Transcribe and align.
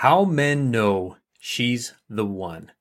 How 0.00 0.24
men 0.24 0.70
know 0.70 1.18
she's 1.38 1.92
the 2.08 2.24
one. 2.24 2.72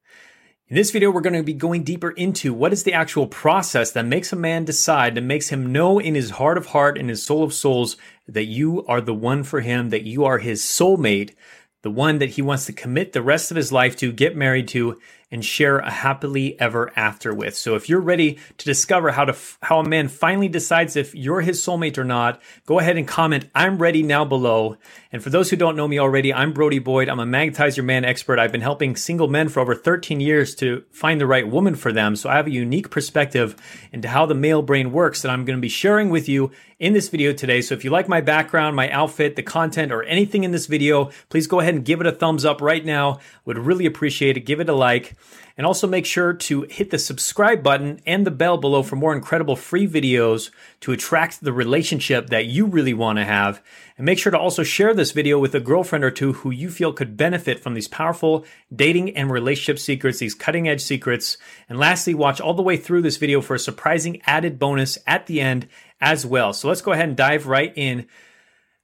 In 0.70 0.78
this 0.78 0.92
video, 0.92 1.12
we're 1.12 1.20
going 1.20 1.34
to 1.34 1.44
be 1.44 1.54
going 1.54 1.84
deeper 1.84 2.12
into 2.12 2.54
what 2.54 2.72
is 2.72 2.84
the 2.84 2.94
actual 2.94 3.28
process 3.28 3.92
that 3.92 4.06
makes 4.06 4.32
a 4.32 4.38
man 4.38 4.64
decide, 4.64 5.16
that 5.16 5.21
makes 5.21 5.50
him 5.50 5.74
know 5.74 6.00
in 6.00 6.16
his 6.16 6.29
heart 6.29 6.58
of 6.58 6.67
heart 6.67 6.97
and 6.97 7.09
his 7.09 7.21
soul 7.21 7.43
of 7.43 7.53
souls 7.53 7.97
that 8.25 8.45
you 8.45 8.86
are 8.86 9.02
the 9.02 9.13
one 9.13 9.43
for 9.43 9.59
him, 9.59 9.89
that 9.89 10.04
you 10.04 10.23
are 10.23 10.38
his 10.38 10.61
soulmate, 10.61 11.36
the 11.82 11.91
one 11.91 12.20
that 12.20 12.29
he 12.29 12.41
wants 12.41 12.66
to 12.68 12.71
commit 12.71 13.11
the 13.11 13.21
rest 13.21 13.51
of 13.51 13.57
his 13.57 13.73
life 13.73 13.97
to, 13.97 14.13
get 14.13 14.38
married 14.38 14.70
to, 14.70 14.97
and 15.32 15.46
share 15.46 15.80
a 15.80 15.91
happily 15.91 16.59
ever 16.59 16.91
after 16.95 17.34
with. 17.34 17.55
So 17.55 17.75
if 17.75 17.88
you're 17.88 18.00
ready 18.00 18.39
to 18.57 18.66
discover 18.66 19.12
how 19.12 19.25
to 19.25 19.36
how 19.62 19.80
a 19.80 19.88
man 19.88 20.07
finally 20.07 20.48
decides 20.48 20.95
if 20.95 21.13
you're 21.13 21.41
his 21.41 21.62
soulmate 21.62 21.98
or 21.98 22.04
not, 22.04 22.41
go 22.66 22.80
ahead 22.80 22.98
and 22.98 23.07
comment 23.07 23.50
I'm 23.54 23.77
ready 23.77 24.02
now 24.02 24.26
below. 24.26 24.77
And 25.12 25.23
for 25.23 25.30
those 25.30 25.50
who 25.50 25.55
don't 25.55 25.76
know 25.76 25.88
me 25.88 26.00
already, 26.00 26.34
I'm 26.34 26.54
Brody 26.54 26.80
Boyd. 26.80 27.09
I'm 27.09 27.20
a 27.20 27.26
magnetize 27.26 27.77
your 27.77 27.84
man 27.84 28.05
expert. 28.05 28.39
I've 28.39 28.52
been 28.52 28.62
helping 28.62 28.95
single 28.95 29.27
men 29.27 29.50
for 29.50 29.59
over 29.59 29.76
13 29.76 30.20
years 30.20 30.55
to 30.55 30.84
find 30.91 31.20
the 31.20 31.27
right 31.27 31.48
woman 31.48 31.75
for 31.75 31.91
them. 31.91 32.16
So 32.16 32.30
I 32.30 32.36
have 32.36 32.48
a 32.48 32.52
unique 32.52 32.89
perspective 32.89 33.55
into 33.91 34.08
how 34.08 34.25
the 34.25 34.36
male 34.36 34.61
brain 34.61 34.91
works 34.91 35.22
that 35.22 35.31
I'm 35.31 35.45
going 35.45 35.58
to 35.58 35.61
be 35.61 35.70
sharing 35.70 36.09
with 36.09 36.30
you 36.30 36.52
in 36.80 36.94
this 36.94 37.09
video 37.09 37.34
today. 37.34 37.61
So 37.61 37.75
if 37.75 37.84
you 37.84 37.89
like 37.89 38.08
my 38.08 38.22
background, 38.22 38.75
my 38.75 38.89
outfit, 38.89 39.36
the 39.36 39.44
content, 39.44 39.91
or 39.91 40.03
anything 40.03 40.44
in 40.44 40.52
this 40.52 40.66
video, 40.66 41.11
please 41.30 41.45
go 41.45 41.59
ahead 41.59 41.75
and 41.75 41.84
give 41.84 42.00
it 42.02 42.08
a 42.08 42.11
thumbs 42.11 42.45
up 42.45 42.61
right 42.61 42.84
now. 42.84 43.20
Would 43.45 43.58
really 43.58 43.86
appreciate 43.86 44.38
it. 44.38 44.41
Give 44.41 44.59
it 44.59 44.70
a 44.70 44.73
like. 44.73 45.16
And 45.59 45.66
also 45.66 45.88
make 45.88 46.05
sure 46.05 46.31
to 46.31 46.62
hit 46.70 46.90
the 46.90 46.98
subscribe 46.98 47.62
button 47.62 48.00
and 48.05 48.26
the 48.26 48.31
bell 48.31 48.58
below 48.58 48.81
for 48.81 48.95
more 48.95 49.13
incredible 49.13 49.58
free 49.58 49.86
videos 49.90 50.52
to 50.80 50.94
attract 50.94 51.41
the 51.41 51.52
relationship 51.52 52.30
that 52.30 52.45
you 52.45 52.66
really 52.66 52.94
want 52.94 53.20
to 53.20 53.26
have. 53.26 53.62
And 53.98 54.05
make 54.05 54.20
sure 54.20 54.31
to 54.31 54.40
also 54.40 54.64
share 54.64 54.94
this 54.94 55.12
video 55.12 55.38
with 55.38 55.53
a 55.53 55.59
girlfriend 55.59 56.05
or 56.05 56.12
two 56.12 56.31
who 56.31 56.50
you 56.50 56.70
feel 56.70 56.94
could 56.94 57.17
benefit 57.17 57.59
from 57.59 57.73
these 57.73 57.90
powerful 57.90 58.45
dating 58.73 59.17
and 59.17 59.30
relationship 59.30 59.80
secrets, 59.80 60.20
these 60.20 60.33
cutting 60.33 60.70
edge 60.70 60.80
secrets. 60.80 61.38
And 61.67 61.78
lastly, 61.78 62.14
watch 62.14 62.39
all 62.39 62.53
the 62.53 62.64
way 62.64 62.78
through 62.78 63.02
this 63.02 63.17
video 63.17 63.42
for 63.42 63.55
a 63.55 63.59
surprising 63.59 64.22
added 64.26 64.59
bonus 64.59 64.98
at 65.05 65.26
the 65.26 65.42
end 65.42 65.67
as 66.00 66.26
well. 66.26 66.53
So 66.53 66.70
let's 66.70 66.80
go 66.80 66.94
ahead 66.94 67.09
and 67.09 67.17
dive 67.17 67.48
right 67.48 67.73
in 67.76 68.08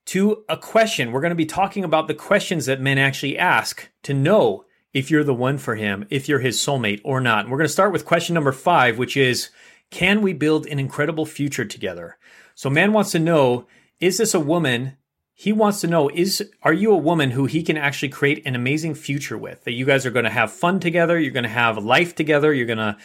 to 0.08 0.44
a 0.50 0.58
question. 0.58 1.14
We're 1.14 1.22
going 1.22 1.30
to 1.30 1.36
be 1.36 1.46
talking 1.46 1.86
about 1.86 2.10
the 2.10 2.16
questions 2.16 2.66
that 2.66 2.82
men 2.82 2.98
actually 2.98 3.38
ask 3.38 3.88
to 4.04 4.14
know 4.14 4.65
if 4.96 5.12
you're 5.12 5.26
the 5.26 5.34
one 5.34 5.58
for 5.58 5.76
him, 5.76 6.08
if 6.10 6.30
you're 6.30 6.40
his 6.40 6.58
soulmate 6.58 7.02
or 7.04 7.20
not. 7.20 7.42
And 7.42 7.52
we're 7.52 7.58
going 7.58 7.68
to 7.68 7.74
start 7.74 7.92
with 7.92 8.06
question 8.06 8.34
number 8.34 8.54
five, 8.54 8.98
which 8.98 9.18
is 9.18 9.50
Can 9.92 10.22
we 10.22 10.34
build 10.34 10.66
an 10.66 10.80
incredible 10.80 11.26
future 11.26 11.66
together? 11.66 12.18
So, 12.56 12.70
man 12.70 12.94
wants 12.94 13.12
to 13.12 13.20
know 13.20 13.68
Is 14.00 14.18
this 14.18 14.34
a 14.34 14.40
woman? 14.40 14.98
He 15.38 15.52
wants 15.52 15.82
to 15.82 15.88
know 15.88 16.08
is 16.08 16.50
are 16.64 16.72
you 16.72 16.94
a 16.94 16.98
woman 16.98 17.32
who 17.32 17.46
he 17.46 17.62
can 17.62 17.76
actually 17.76 18.08
create 18.08 18.48
an 18.48 18.56
amazing 18.56 18.96
future 18.96 19.38
with 19.38 19.66
that 19.66 19.74
you 19.74 19.86
guys 19.86 20.06
are 20.06 20.12
going 20.12 20.24
to 20.24 20.32
have 20.32 20.50
fun 20.50 20.80
together 20.80 21.20
you're 21.20 21.34
going 21.34 21.44
to 21.44 21.50
have 21.50 21.84
life 21.84 22.16
together 22.16 22.54
you're 22.54 22.66
going 22.66 22.78
to 22.78 22.96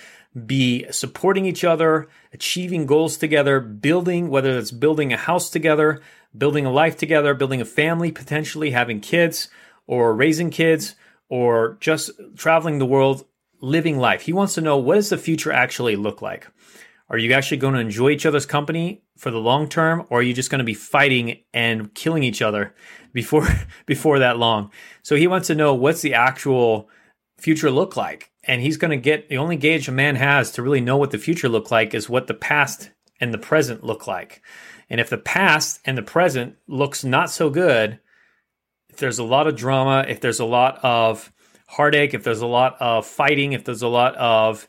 be 0.47 0.87
supporting 0.93 1.45
each 1.45 1.65
other 1.65 2.07
achieving 2.33 2.87
goals 2.87 3.17
together 3.17 3.59
building 3.59 4.29
whether 4.29 4.57
it's 4.57 4.71
building 4.71 5.13
a 5.13 5.17
house 5.17 5.51
together 5.51 6.01
building 6.39 6.65
a 6.65 6.71
life 6.71 6.97
together 6.97 7.35
building 7.35 7.61
a 7.61 7.65
family 7.65 8.13
potentially 8.13 8.71
having 8.71 9.01
kids 9.01 9.49
or 9.89 10.15
raising 10.15 10.51
kids 10.51 10.95
or 11.31 11.79
just 11.81 12.11
traveling 12.37 12.79
the 12.79 12.85
world, 12.85 13.25
living 13.63 13.97
life. 13.97 14.23
He 14.23 14.33
wants 14.35 14.55
to 14.55 14.61
know 14.61 14.77
what 14.77 14.97
does 14.97 15.09
the 15.09 15.17
future 15.17 15.53
actually 15.53 15.97
look 15.97 16.21
like? 16.21 16.47
Are 17.09 17.19
you 17.19 17.33
actually 17.33 17.57
going 17.57 17.75
to 17.75 17.81
enjoy 17.81 18.11
each 18.11 18.27
other's 18.27 18.47
company 18.47 19.03
for 19.17 19.31
the 19.31 19.39
long 19.39 19.69
term, 19.69 20.07
or 20.11 20.21
are 20.21 20.23
you 20.23 20.35
just 20.35 20.51
going 20.51 20.61
to 20.61 20.65
be 20.65 20.75
fighting 20.75 21.39
and 21.53 21.93
killing 21.95 22.23
each 22.23 22.43
other 22.43 22.75
before 23.13 23.49
before 23.87 24.19
that 24.19 24.39
long? 24.39 24.71
So 25.03 25.17
he 25.17 25.27
wants 25.27 25.47
to 25.47 25.55
know 25.55 25.75
what's 25.75 26.03
the 26.03 26.15
actual 26.15 26.89
future 27.39 27.71
look 27.71 27.97
like, 27.97 28.31
and 28.45 28.61
he's 28.61 28.77
going 28.77 28.93
to 28.93 28.97
get 28.97 29.29
the 29.29 29.39
only 29.39 29.57
gauge 29.57 29.89
a 29.89 29.93
man 29.93 30.17
has 30.17 30.53
to 30.53 30.63
really 30.63 30.81
know 30.81 30.97
what 30.97 31.11
the 31.11 31.19
future 31.19 31.49
look 31.49 31.71
like 31.71 31.95
is 31.95 32.09
what 32.09 32.27
the 32.27 32.35
past 32.35 32.91
and 33.21 33.35
the 33.35 33.39
present 33.39 33.83
look 33.83 34.07
like. 34.07 34.43
And 34.89 35.01
if 35.01 35.11
the 35.11 35.19
past 35.19 35.81
and 35.85 35.97
the 35.97 36.03
present 36.03 36.57
looks 36.67 37.05
not 37.05 37.31
so 37.31 37.51
good, 37.51 37.99
if 38.91 38.97
there's 38.97 39.19
a 39.19 39.25
lot 39.25 39.47
of 39.47 39.57
drama, 39.57 40.05
if 40.09 40.21
there's 40.21 40.41
a 40.41 40.45
lot 40.45 40.79
of 40.83 41.33
heartache, 41.67 42.15
if 42.15 42.25
there's 42.25 42.41
a 42.41 42.47
lot 42.47 42.77
of 42.81 43.07
fighting, 43.07 43.53
if 43.53 43.65
there's 43.65 43.83
a 43.83 43.89
lot 43.89 44.17
of 44.17 44.69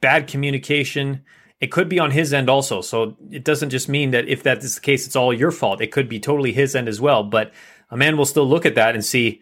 bad 0.00 0.28
communication, 0.28 1.24
it 1.60 1.72
could 1.72 1.88
be 1.88 1.98
on 1.98 2.10
his 2.10 2.32
end 2.32 2.50
also. 2.50 2.82
So 2.82 3.16
it 3.30 3.44
doesn't 3.44 3.70
just 3.70 3.88
mean 3.88 4.10
that 4.10 4.28
if 4.28 4.42
that 4.42 4.58
is 4.58 4.74
the 4.74 4.80
case, 4.80 5.06
it's 5.06 5.16
all 5.16 5.32
your 5.32 5.50
fault. 5.50 5.80
It 5.80 5.90
could 5.90 6.08
be 6.08 6.20
totally 6.20 6.52
his 6.52 6.76
end 6.76 6.88
as 6.88 7.00
well. 7.00 7.24
But 7.24 7.52
a 7.90 7.96
man 7.96 8.16
will 8.16 8.26
still 8.26 8.46
look 8.46 8.66
at 8.66 8.74
that 8.74 8.94
and 8.94 9.04
see, 9.04 9.40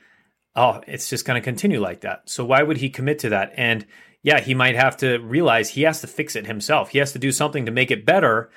oh, 0.55 0.81
it's 0.87 1.11
just 1.11 1.25
going 1.25 1.41
to 1.41 1.45
continue 1.45 1.81
like 1.81 2.03
that. 2.03 2.31
So 2.31 2.45
why 2.45 2.63
would 2.63 2.79
he 2.79 2.89
commit 2.89 3.19
to 3.21 3.31
that? 3.31 3.53
And 3.57 3.85
yeah, 4.23 4.41
he 4.41 4.55
might 4.55 4.77
have 4.77 4.97
to 4.99 5.19
realize 5.19 5.71
he 5.71 5.83
has 5.83 6.01
to 6.01 6.07
fix 6.07 6.37
it 6.37 6.47
himself. 6.47 6.91
He 6.91 6.99
has 6.99 7.13
to 7.13 7.19
do 7.19 7.33
something 7.33 7.67
to 7.67 7.73
make 7.73 7.91
it 7.91 8.07
better. 8.07 8.51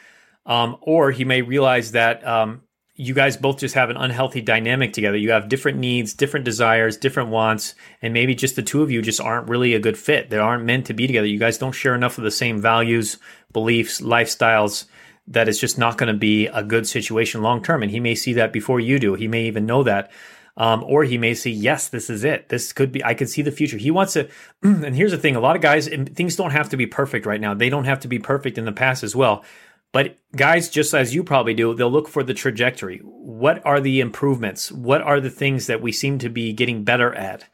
Um, 0.45 0.77
or 0.81 1.11
he 1.11 1.25
may 1.25 1.41
realize 1.41 1.91
that 1.91 2.25
um, 2.25 2.61
you 2.99 3.13
guys 3.13 3.37
both 3.37 3.59
just 3.59 3.75
have 3.75 3.89
an 3.89 3.95
unhealthy 3.95 4.41
dynamic 4.41 4.91
together. 4.91 5.15
You 5.15 5.31
have 5.31 5.47
different 5.47 5.77
needs, 5.77 6.13
different 6.13 6.43
desires, 6.43 6.97
different 6.97 7.29
wants, 7.29 7.73
and 8.01 8.13
maybe 8.13 8.35
just 8.35 8.57
the 8.57 8.61
two 8.61 8.83
of 8.83 8.91
you 8.91 9.01
just 9.01 9.21
aren't 9.21 9.47
really 9.47 9.73
a 9.73 9.79
good 9.79 9.97
fit. 9.97 10.29
They 10.29 10.37
aren't 10.37 10.65
meant 10.65 10.87
to 10.87 10.93
be 10.93 11.07
together. 11.07 11.25
You 11.25 11.39
guys 11.39 11.57
don't 11.57 11.71
share 11.71 11.95
enough 11.95 12.17
of 12.17 12.25
the 12.25 12.29
same 12.29 12.61
values, 12.61 13.17
beliefs, 13.53 14.01
lifestyles 14.01 14.83
that 15.27 15.47
it's 15.47 15.61
just 15.61 15.77
not 15.77 15.97
going 15.97 16.11
to 16.11 16.19
be 16.19 16.47
a 16.47 16.61
good 16.61 16.85
situation 16.85 17.41
long 17.41 17.63
term. 17.63 17.83
And 17.83 17.91
he 17.91 18.01
may 18.01 18.15
see 18.15 18.33
that 18.33 18.51
before 18.51 18.81
you 18.81 18.99
do. 18.99 19.13
He 19.13 19.29
may 19.29 19.45
even 19.45 19.65
know 19.65 19.83
that. 19.83 20.11
Um, 20.57 20.83
or 20.85 21.05
he 21.05 21.17
may 21.17 21.35
say, 21.35 21.51
yes, 21.51 21.87
this 21.87 22.09
is 22.09 22.25
it. 22.25 22.49
This 22.49 22.73
could 22.73 22.91
be, 22.91 23.01
I 23.01 23.13
could 23.13 23.29
see 23.29 23.41
the 23.41 23.51
future. 23.51 23.77
He 23.77 23.91
wants 23.91 24.11
to, 24.13 24.27
and 24.61 24.93
here's 24.93 25.11
the 25.11 25.17
thing 25.17 25.37
a 25.37 25.39
lot 25.39 25.55
of 25.55 25.61
guys, 25.61 25.87
things 25.87 26.35
don't 26.35 26.51
have 26.51 26.67
to 26.67 26.75
be 26.75 26.85
perfect 26.85 27.25
right 27.25 27.39
now. 27.39 27.53
They 27.53 27.69
don't 27.69 27.85
have 27.85 28.01
to 28.01 28.09
be 28.09 28.19
perfect 28.19 28.57
in 28.57 28.65
the 28.65 28.73
past 28.73 29.01
as 29.05 29.15
well. 29.15 29.45
But 29.91 30.17
guys, 30.35 30.69
just 30.69 30.93
as 30.93 31.15
you 31.15 31.23
probably 31.23 31.53
do, 31.53 31.73
they'll 31.73 31.91
look 31.91 32.07
for 32.07 32.23
the 32.23 32.33
trajectory. 32.33 32.99
What 33.03 33.65
are 33.65 33.79
the 33.79 33.99
improvements? 33.99 34.71
What 34.71 35.01
are 35.01 35.19
the 35.19 35.31
things 35.31 35.67
that 35.67 35.81
we 35.81 35.91
seem 35.91 36.19
to 36.19 36.29
be 36.29 36.53
getting 36.53 36.83
better 36.83 37.13
at? 37.13 37.45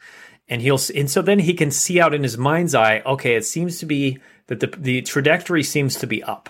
And 0.48 0.62
he'll, 0.62 0.80
and 0.94 1.10
so 1.10 1.22
then 1.22 1.40
he 1.40 1.54
can 1.54 1.72
see 1.72 2.00
out 2.00 2.14
in 2.14 2.24
his 2.24 2.38
mind's 2.38 2.76
eye, 2.76 3.02
okay, 3.06 3.36
it 3.36 3.46
seems 3.46 3.80
to 3.80 3.86
be 3.86 4.20
that 4.48 4.60
the, 4.60 4.68
the 4.78 5.02
trajectory 5.02 5.64
seems 5.64 5.96
to 5.96 6.08
be 6.08 6.22
up. 6.24 6.50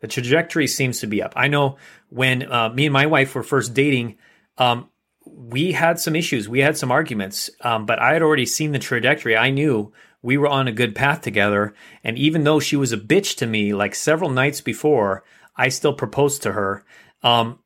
The 0.00 0.08
trajectory 0.08 0.66
seems 0.66 1.00
to 1.00 1.06
be 1.06 1.22
up. 1.22 1.32
I 1.36 1.48
know 1.48 1.76
when 2.08 2.50
uh, 2.50 2.70
me 2.70 2.86
and 2.86 2.92
my 2.92 3.06
wife 3.06 3.34
were 3.34 3.42
first 3.42 3.74
dating, 3.74 4.16
um, 4.56 4.88
we 5.26 5.72
had 5.72 5.98
some 5.98 6.16
issues. 6.16 6.48
We 6.48 6.60
had 6.60 6.78
some 6.78 6.92
arguments, 6.92 7.50
um, 7.60 7.86
but 7.86 7.98
I 7.98 8.12
had 8.12 8.22
already 8.22 8.46
seen 8.46 8.72
the 8.72 8.78
trajectory. 8.78 9.36
I 9.36 9.50
knew 9.50 9.92
we 10.24 10.38
were 10.38 10.48
on 10.48 10.66
a 10.66 10.72
good 10.72 10.94
path 10.94 11.20
together. 11.20 11.74
And 12.02 12.18
even 12.18 12.44
though 12.44 12.58
she 12.58 12.76
was 12.76 12.92
a 12.92 12.96
bitch 12.96 13.36
to 13.36 13.46
me 13.46 13.74
like 13.74 13.94
several 13.94 14.30
nights 14.30 14.62
before, 14.62 15.22
I 15.54 15.68
still 15.68 15.92
proposed 15.92 16.42
to 16.42 16.52
her 16.52 16.82
um, 17.22 17.58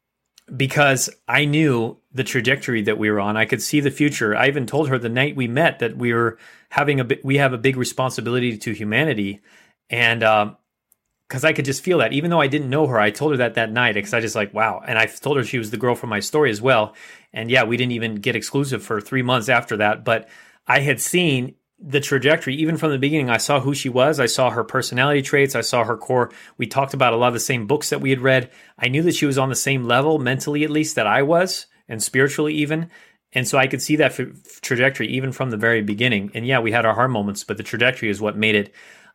because 0.54 1.08
I 1.28 1.44
knew 1.44 1.98
the 2.12 2.24
trajectory 2.24 2.82
that 2.82 2.98
we 2.98 3.12
were 3.12 3.20
on. 3.20 3.36
I 3.36 3.44
could 3.44 3.62
see 3.62 3.78
the 3.78 3.92
future. 3.92 4.34
I 4.34 4.48
even 4.48 4.66
told 4.66 4.88
her 4.88 4.98
the 4.98 5.08
night 5.08 5.36
we 5.36 5.46
met 5.46 5.78
that 5.78 5.96
we 5.96 6.12
were 6.12 6.36
having 6.70 7.00
a 7.00 7.06
we 7.22 7.36
have 7.36 7.52
a 7.52 7.58
big 7.58 7.76
responsibility 7.76 8.58
to 8.58 8.72
humanity, 8.72 9.40
and 9.88 10.20
because 10.20 11.44
um, 11.44 11.48
I 11.48 11.52
could 11.52 11.64
just 11.64 11.84
feel 11.84 11.98
that. 11.98 12.12
Even 12.12 12.30
though 12.30 12.40
I 12.40 12.48
didn't 12.48 12.70
know 12.70 12.88
her, 12.88 12.98
I 12.98 13.10
told 13.10 13.30
her 13.30 13.36
that 13.36 13.54
that 13.54 13.70
night 13.70 13.94
because 13.94 14.14
I 14.14 14.20
just 14.20 14.34
like 14.34 14.52
wow. 14.52 14.82
And 14.84 14.98
I 14.98 15.06
told 15.06 15.36
her 15.36 15.44
she 15.44 15.58
was 15.58 15.70
the 15.70 15.76
girl 15.76 15.94
from 15.94 16.10
my 16.10 16.20
story 16.20 16.50
as 16.50 16.60
well. 16.60 16.96
And 17.32 17.52
yeah, 17.52 17.62
we 17.62 17.76
didn't 17.76 17.92
even 17.92 18.16
get 18.16 18.34
exclusive 18.34 18.82
for 18.82 19.00
three 19.00 19.22
months 19.22 19.48
after 19.48 19.76
that, 19.76 20.04
but 20.04 20.28
I 20.66 20.80
had 20.80 21.00
seen 21.00 21.54
the 21.80 22.00
trajectory, 22.00 22.56
even 22.56 22.76
from 22.76 22.90
the 22.90 22.98
beginning, 22.98 23.30
I 23.30 23.36
saw 23.36 23.60
who 23.60 23.72
she 23.72 23.88
was. 23.88 24.18
I 24.18 24.26
saw 24.26 24.50
her 24.50 24.64
personality 24.64 25.22
traits. 25.22 25.54
I 25.54 25.60
saw 25.60 25.84
her 25.84 25.96
core. 25.96 26.32
We 26.56 26.66
talked 26.66 26.92
about 26.92 27.12
a 27.12 27.16
lot 27.16 27.28
of 27.28 27.34
the 27.34 27.40
same 27.40 27.66
books 27.66 27.90
that 27.90 28.00
we 28.00 28.10
had 28.10 28.20
read. 28.20 28.50
I 28.78 28.88
knew 28.88 29.02
that 29.02 29.14
she 29.14 29.26
was 29.26 29.38
on 29.38 29.48
the 29.48 29.54
same 29.54 29.84
level, 29.84 30.18
mentally 30.18 30.64
at 30.64 30.70
least, 30.70 30.96
that 30.96 31.06
I 31.06 31.22
was, 31.22 31.66
and 31.88 32.02
spiritually 32.02 32.54
even. 32.54 32.90
And 33.32 33.46
so 33.46 33.58
I 33.58 33.68
could 33.68 33.82
see 33.82 33.96
that 33.96 34.18
f- 34.18 34.60
trajectory 34.60 35.08
even 35.08 35.30
from 35.30 35.50
the 35.50 35.56
very 35.56 35.82
beginning. 35.82 36.32
And 36.34 36.46
yeah, 36.46 36.58
we 36.58 36.72
had 36.72 36.84
our 36.84 36.94
hard 36.94 37.10
moments, 37.10 37.44
but 37.44 37.58
the 37.58 37.62
trajectory 37.62 38.10
is 38.10 38.20
what 38.20 38.36
made 38.36 38.56
it 38.56 38.74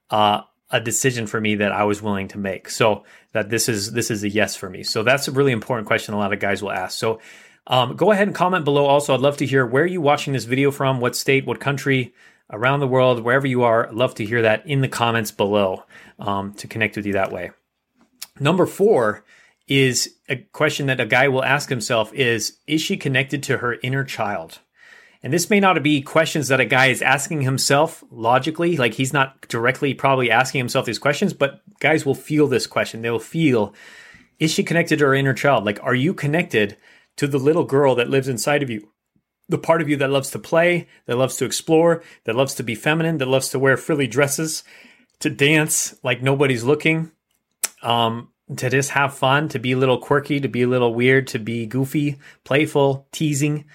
uh, 0.10 0.42
a 0.70 0.80
decision 0.80 1.28
for 1.28 1.42
me 1.42 1.56
that 1.56 1.72
I 1.72 1.84
was 1.84 2.02
willing 2.02 2.30
to 2.30 2.38
make. 2.38 2.70
So 2.70 3.04
that 3.34 3.50
this 3.50 3.68
is 3.68 3.92
this 3.92 4.10
is 4.10 4.24
a 4.24 4.30
yes 4.30 4.56
for 4.56 4.70
me. 4.70 4.84
So 4.84 5.04
that's 5.04 5.28
a 5.28 5.32
really 5.32 5.52
important 5.52 5.88
question. 5.88 6.14
A 6.14 6.18
lot 6.18 6.32
of 6.32 6.40
guys 6.40 6.62
will 6.62 6.72
ask. 6.72 6.98
So 6.98 7.20
um, 7.68 7.96
go 7.96 8.12
ahead 8.12 8.28
and 8.28 8.36
comment 8.36 8.66
below. 8.66 8.86
Also, 8.86 9.14
I'd 9.14 9.22
love 9.22 9.38
to 9.38 9.46
hear 9.46 9.66
where 9.66 9.84
are 9.84 9.88
you 9.88 10.02
watching 10.02 10.34
this 10.34 10.46
video 10.46 10.72
from, 10.72 11.00
what 11.00 11.16
state, 11.16 11.46
what 11.46 11.60
country 11.60 12.14
around 12.54 12.80
the 12.80 12.88
world, 12.88 13.24
wherever 13.24 13.48
you 13.48 13.64
are. 13.64 13.92
Love 13.92 14.16
to 14.16 14.26
hear 14.26 14.44
that 14.44 14.66
in 14.66 14.82
the 14.82 14.88
comments 14.88 15.32
below 15.32 15.84
um, 16.20 16.54
to 16.54 16.68
connect 16.68 16.96
with 16.96 17.06
you 17.06 17.14
that 17.14 17.32
way. 17.32 17.52
Number 18.40 18.66
four 18.66 19.26
is 19.68 20.16
a 20.30 20.38
question 20.38 20.86
that 20.88 21.00
a 21.00 21.06
guy 21.06 21.28
will 21.28 21.44
ask 21.44 21.70
himself 21.70 22.14
is, 22.14 22.58
is 22.68 22.82
she 22.82 22.96
connected 22.96 23.44
to 23.44 23.58
her 23.58 23.78
inner 23.84 24.04
child? 24.04 24.60
And 25.22 25.32
this 25.32 25.50
may 25.50 25.60
not 25.60 25.82
be 25.82 26.02
questions 26.02 26.50
that 26.50 26.60
a 26.60 26.66
guy 26.66 26.88
is 26.88 27.02
asking 27.02 27.42
himself 27.42 28.04
logically, 28.12 28.76
like 28.76 28.96
he's 28.96 29.14
not 29.14 29.48
directly 29.48 29.94
probably 29.94 30.30
asking 30.30 30.60
himself 30.60 30.86
these 30.86 31.00
questions, 31.00 31.34
but 31.34 31.62
guys 31.80 32.06
will 32.06 32.16
feel 32.16 32.48
this 32.48 32.68
question. 32.68 33.02
They 33.02 33.10
will 33.10 33.20
feel, 33.20 33.74
is 34.38 34.52
she 34.52 34.64
connected 34.64 35.00
to 35.00 35.06
her 35.06 35.16
inner 35.16 35.34
child? 35.34 35.64
Like, 35.64 35.82
are 35.82 35.96
you 35.96 36.14
connected 36.14 36.76
to 37.16 37.28
the 37.28 37.40
little 37.40 37.64
girl 37.64 37.96
that 37.96 38.10
lives 38.10 38.28
inside 38.28 38.62
of 38.62 38.70
you? 38.70 38.90
The 39.50 39.58
part 39.58 39.82
of 39.82 39.90
you 39.90 39.98
that 39.98 40.10
loves 40.10 40.32
to 40.32 40.40
play, 40.40 40.88
that 41.06 41.18
loves 41.18 41.36
to 41.38 41.46
explore, 41.46 42.04
that 42.24 42.36
loves 42.36 42.56
to 42.56 42.64
be 42.64 42.76
feminine, 42.76 43.18
that 43.18 43.28
loves 43.28 43.50
to 43.50 43.60
wear 43.60 43.78
frilly 43.78 44.08
dresses, 44.08 44.64
to 45.20 45.30
dance 45.30 45.96
like 46.04 46.22
nobody's 46.22 46.64
looking, 46.64 47.12
um, 47.82 48.30
to 48.56 48.70
just 48.70 48.92
have 48.92 49.14
fun, 49.14 49.50
to 49.50 49.60
be 49.60 49.74
a 49.74 49.78
little 49.78 49.98
quirky, 49.98 50.40
to 50.40 50.48
be 50.48 50.64
a 50.64 50.68
little 50.68 50.94
weird, 50.94 51.28
to 51.28 51.40
be 51.40 51.66
goofy, 51.66 52.18
playful, 52.44 53.08
teasing. 53.12 53.66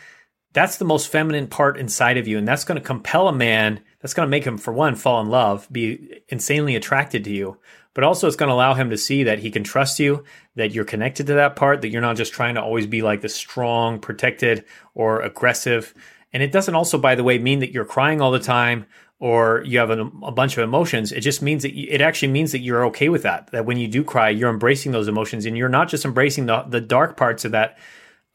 That's 0.53 0.79
the 0.79 0.85
most 0.85 1.09
feminine 1.09 1.47
part 1.47 1.79
inside 1.79 2.17
of 2.17 2.26
you. 2.26 2.38
And 2.38 2.49
that's 2.49 2.65
going 2.65 2.81
to 2.81 2.87
compel 2.87 3.29
a 3.29 3.32
man. 3.32 3.81
That's 4.00 4.15
going 4.15 4.26
to 4.26 4.31
make 4.31 4.44
him, 4.44 4.59
for 4.59 4.73
one, 4.73 4.94
fall 4.94 5.20
in 5.20 5.29
love, 5.29 5.69
be 5.70 6.23
insanely 6.29 6.76
attracted 6.76 7.25
to 7.25 7.31
you. 7.31 7.59
But 7.98 8.04
also, 8.04 8.28
it's 8.28 8.36
going 8.36 8.46
to 8.46 8.54
allow 8.54 8.74
him 8.74 8.90
to 8.90 8.96
see 8.96 9.24
that 9.24 9.40
he 9.40 9.50
can 9.50 9.64
trust 9.64 9.98
you, 9.98 10.22
that 10.54 10.70
you're 10.70 10.84
connected 10.84 11.26
to 11.26 11.34
that 11.34 11.56
part, 11.56 11.80
that 11.80 11.88
you're 11.88 12.00
not 12.00 12.16
just 12.16 12.32
trying 12.32 12.54
to 12.54 12.62
always 12.62 12.86
be 12.86 13.02
like 13.02 13.22
the 13.22 13.28
strong, 13.28 13.98
protected, 13.98 14.64
or 14.94 15.20
aggressive. 15.22 15.92
And 16.32 16.40
it 16.40 16.52
doesn't 16.52 16.76
also, 16.76 16.96
by 16.96 17.16
the 17.16 17.24
way, 17.24 17.40
mean 17.40 17.58
that 17.58 17.72
you're 17.72 17.84
crying 17.84 18.20
all 18.20 18.30
the 18.30 18.38
time 18.38 18.86
or 19.18 19.64
you 19.66 19.80
have 19.80 19.90
a, 19.90 20.02
a, 20.22 20.30
bunch 20.30 20.56
of 20.56 20.62
emotions, 20.62 21.10
it 21.10 21.22
just 21.22 21.42
means 21.42 21.64
that 21.64 21.74
you, 21.74 21.88
it 21.90 22.00
actually 22.00 22.28
means 22.28 22.52
that 22.52 22.60
you're 22.60 22.84
okay 22.84 23.08
with 23.08 23.24
that. 23.24 23.50
That 23.50 23.66
when 23.66 23.78
you 23.78 23.88
do 23.88 24.04
cry, 24.04 24.28
you're 24.28 24.48
embracing 24.48 24.92
those 24.92 25.08
emotions, 25.08 25.44
and 25.44 25.58
you're 25.58 25.68
not 25.68 25.88
just 25.88 26.04
embracing 26.04 26.46
the 26.46 26.62
the 26.68 26.80
dark 26.80 27.16
parts 27.16 27.44
of 27.44 27.50
that 27.50 27.78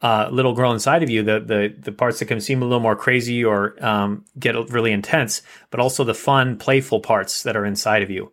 uh, 0.02 0.28
little 0.30 0.52
girl 0.52 0.72
inside 0.72 1.02
of 1.02 1.08
you, 1.08 1.22
the 1.22 1.40
the 1.40 1.74
the 1.78 1.92
parts 1.92 2.18
that 2.18 2.26
can 2.26 2.38
seem 2.38 2.60
a 2.60 2.66
little 2.66 2.80
more 2.80 2.96
crazy 2.96 3.42
or 3.42 3.82
um, 3.82 4.26
get 4.38 4.56
really 4.68 4.92
intense, 4.92 5.40
but 5.70 5.80
also 5.80 6.04
the 6.04 6.12
fun, 6.12 6.58
playful 6.58 7.00
parts 7.00 7.44
that 7.44 7.56
are 7.56 7.64
inside 7.64 8.02
of 8.02 8.10
you. 8.10 8.30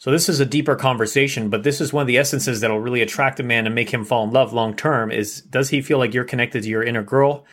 So 0.00 0.10
this 0.10 0.30
is 0.30 0.40
a 0.40 0.46
deeper 0.46 0.76
conversation, 0.76 1.50
but 1.50 1.62
this 1.62 1.78
is 1.78 1.92
one 1.92 2.00
of 2.00 2.06
the 2.06 2.16
essences 2.16 2.60
that'll 2.60 2.80
really 2.80 3.02
attract 3.02 3.38
a 3.38 3.42
man 3.42 3.66
and 3.66 3.74
make 3.74 3.90
him 3.90 4.06
fall 4.06 4.24
in 4.24 4.30
love 4.30 4.54
long 4.54 4.74
term. 4.74 5.10
Is 5.10 5.42
does 5.42 5.68
he 5.68 5.82
feel 5.82 5.98
like 5.98 6.14
you're 6.14 6.24
connected 6.24 6.62
to 6.62 6.68
your 6.70 6.82
inner 6.82 7.02
girl? 7.02 7.44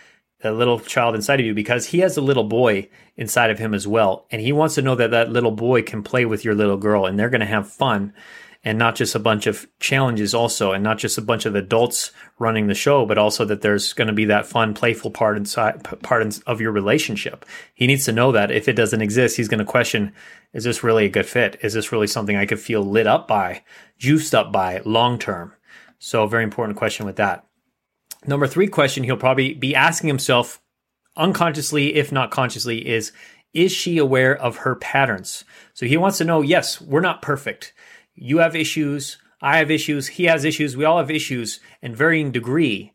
a 0.44 0.51
little 0.51 0.79
child 0.79 1.15
inside 1.15 1.39
of 1.39 1.45
you 1.47 1.53
because 1.55 1.88
he 1.88 1.97
has 1.97 2.15
a 2.15 2.21
little 2.21 2.44
boy 2.44 2.88
inside 3.15 3.49
of 3.49 3.57
him 3.57 3.73
as 3.73 3.88
well. 3.88 4.27
And 4.29 4.39
he 4.39 4.51
wants 4.51 4.75
to 4.75 4.83
know 4.83 4.94
that 4.94 5.09
that 5.09 5.31
little 5.31 5.51
boy 5.51 5.81
can 5.81 6.03
play 6.03 6.25
with 6.25 6.45
your 6.45 6.53
little 6.53 6.77
girl 6.77 7.07
and 7.07 7.17
they're 7.17 7.31
going 7.31 7.41
to 7.41 7.47
have 7.47 7.67
fun 7.67 8.13
and 8.63 8.77
not 8.77 8.95
just 8.95 9.15
a 9.15 9.19
bunch 9.19 9.48
of 9.48 9.68
challenges 9.80 10.33
also 10.33 10.71
and 10.71 10.83
not 10.83 10.98
just 10.98 11.18
a 11.18 11.21
bunch 11.21 11.45
of 11.45 11.56
adults 11.56 12.12
running 12.39 12.68
the 12.68 12.75
show 12.75 13.06
but 13.06 13.18
also 13.18 13.45
that 13.45 13.62
there's 13.62 13.94
going 13.94 14.07
to 14.07 14.13
be 14.13 14.25
that 14.25 14.45
fun 14.45 14.74
playful 14.74 15.12
part 15.12 15.38
inside 15.38 15.83
part 16.04 16.39
of 16.45 16.62
your 16.62 16.71
relationship 16.71 17.45
he 17.74 17.88
needs 17.88 18.06
to 18.06 18.12
know 18.12 18.31
that 18.31 18.51
if 18.51 18.68
it 18.68 18.74
doesn't 18.74 19.01
exist 19.01 19.38
he's 19.38 19.48
going 19.48 19.59
to 19.59 19.65
question 19.65 20.13
is 20.54 20.63
this 20.63 20.83
really 20.83 21.06
a 21.06 21.09
good 21.09 21.25
fit 21.25 21.57
is 21.62 21.74
this 21.74 21.92
really 21.92 22.07
something 22.07 22.36
i 22.36 22.45
could 22.45 22.59
feel 22.59 22.83
lit 22.83 23.07
up 23.07 23.27
by 23.27 23.63
juiced 23.98 24.36
up 24.36 24.51
by 24.51 24.81
long 24.86 25.18
term 25.18 25.53
so 26.00 26.25
very 26.27 26.44
important 26.44 26.77
question 26.77 27.06
with 27.06 27.15
that 27.15 27.48
Number 28.25 28.45
three 28.45 28.68
question 28.68 29.03
he'll 29.03 29.18
probably 29.18 29.53
be 29.53 29.75
asking 29.75 30.10
himself 30.10 30.62
unconsciously, 31.15 31.95
if 31.95 32.12
not 32.12 32.31
consciously, 32.31 32.88
is 32.88 33.12
Is 33.53 33.71
she 33.71 33.98
aware 33.98 34.36
of 34.36 34.57
her 34.57 34.75
patterns? 34.75 35.45
So 35.74 35.86
he 35.86 35.98
wants 35.98 36.18
to 36.18 36.25
know 36.25 36.42
yes, 36.42 36.81
we're 36.81 37.01
not 37.01 37.21
perfect. 37.21 37.74
You 38.17 38.39
have 38.39 38.55
issues. 38.55 39.17
I 39.41 39.57
have 39.57 39.71
issues. 39.71 40.07
He 40.07 40.25
has 40.25 40.43
issues. 40.43 40.75
We 40.75 40.85
all 40.85 40.97
have 40.97 41.11
issues 41.11 41.59
in 41.81 41.95
varying 41.95 42.31
degree. 42.31 42.93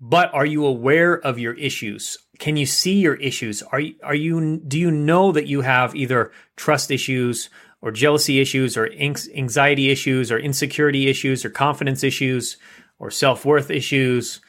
But 0.00 0.32
are 0.34 0.46
you 0.46 0.64
aware 0.64 1.14
of 1.14 1.38
your 1.38 1.54
issues? 1.54 2.18
Can 2.38 2.56
you 2.56 2.66
see 2.66 3.00
your 3.00 3.14
issues? 3.16 3.62
Are 3.62 3.80
you, 3.80 3.94
are 4.02 4.14
you, 4.14 4.60
do 4.66 4.78
you 4.78 4.90
know 4.90 5.32
that 5.32 5.46
you 5.46 5.60
have 5.60 5.94
either 5.94 6.32
trust 6.56 6.90
issues 6.90 7.50
or 7.80 7.90
jealousy 7.90 8.40
issues 8.40 8.76
or 8.76 8.90
anxiety 8.92 9.90
issues 9.90 10.32
or 10.32 10.38
insecurity 10.38 11.08
issues 11.08 11.44
or 11.44 11.50
confidence 11.50 12.02
issues 12.02 12.56
or 12.98 13.10
self 13.10 13.44
worth 13.44 13.70
issues? 13.70 14.40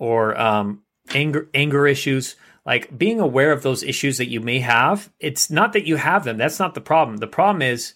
or 0.00 0.36
um, 0.40 0.82
anger 1.14 1.48
anger 1.54 1.86
issues 1.86 2.34
like 2.66 2.96
being 2.98 3.20
aware 3.20 3.52
of 3.52 3.62
those 3.62 3.84
issues 3.84 4.18
that 4.18 4.28
you 4.28 4.40
may 4.40 4.58
have 4.58 5.12
it's 5.20 5.50
not 5.50 5.72
that 5.72 5.86
you 5.86 5.94
have 5.94 6.24
them 6.24 6.36
that's 6.36 6.58
not 6.58 6.74
the 6.74 6.80
problem 6.80 7.18
the 7.18 7.26
problem 7.26 7.62
is 7.62 7.94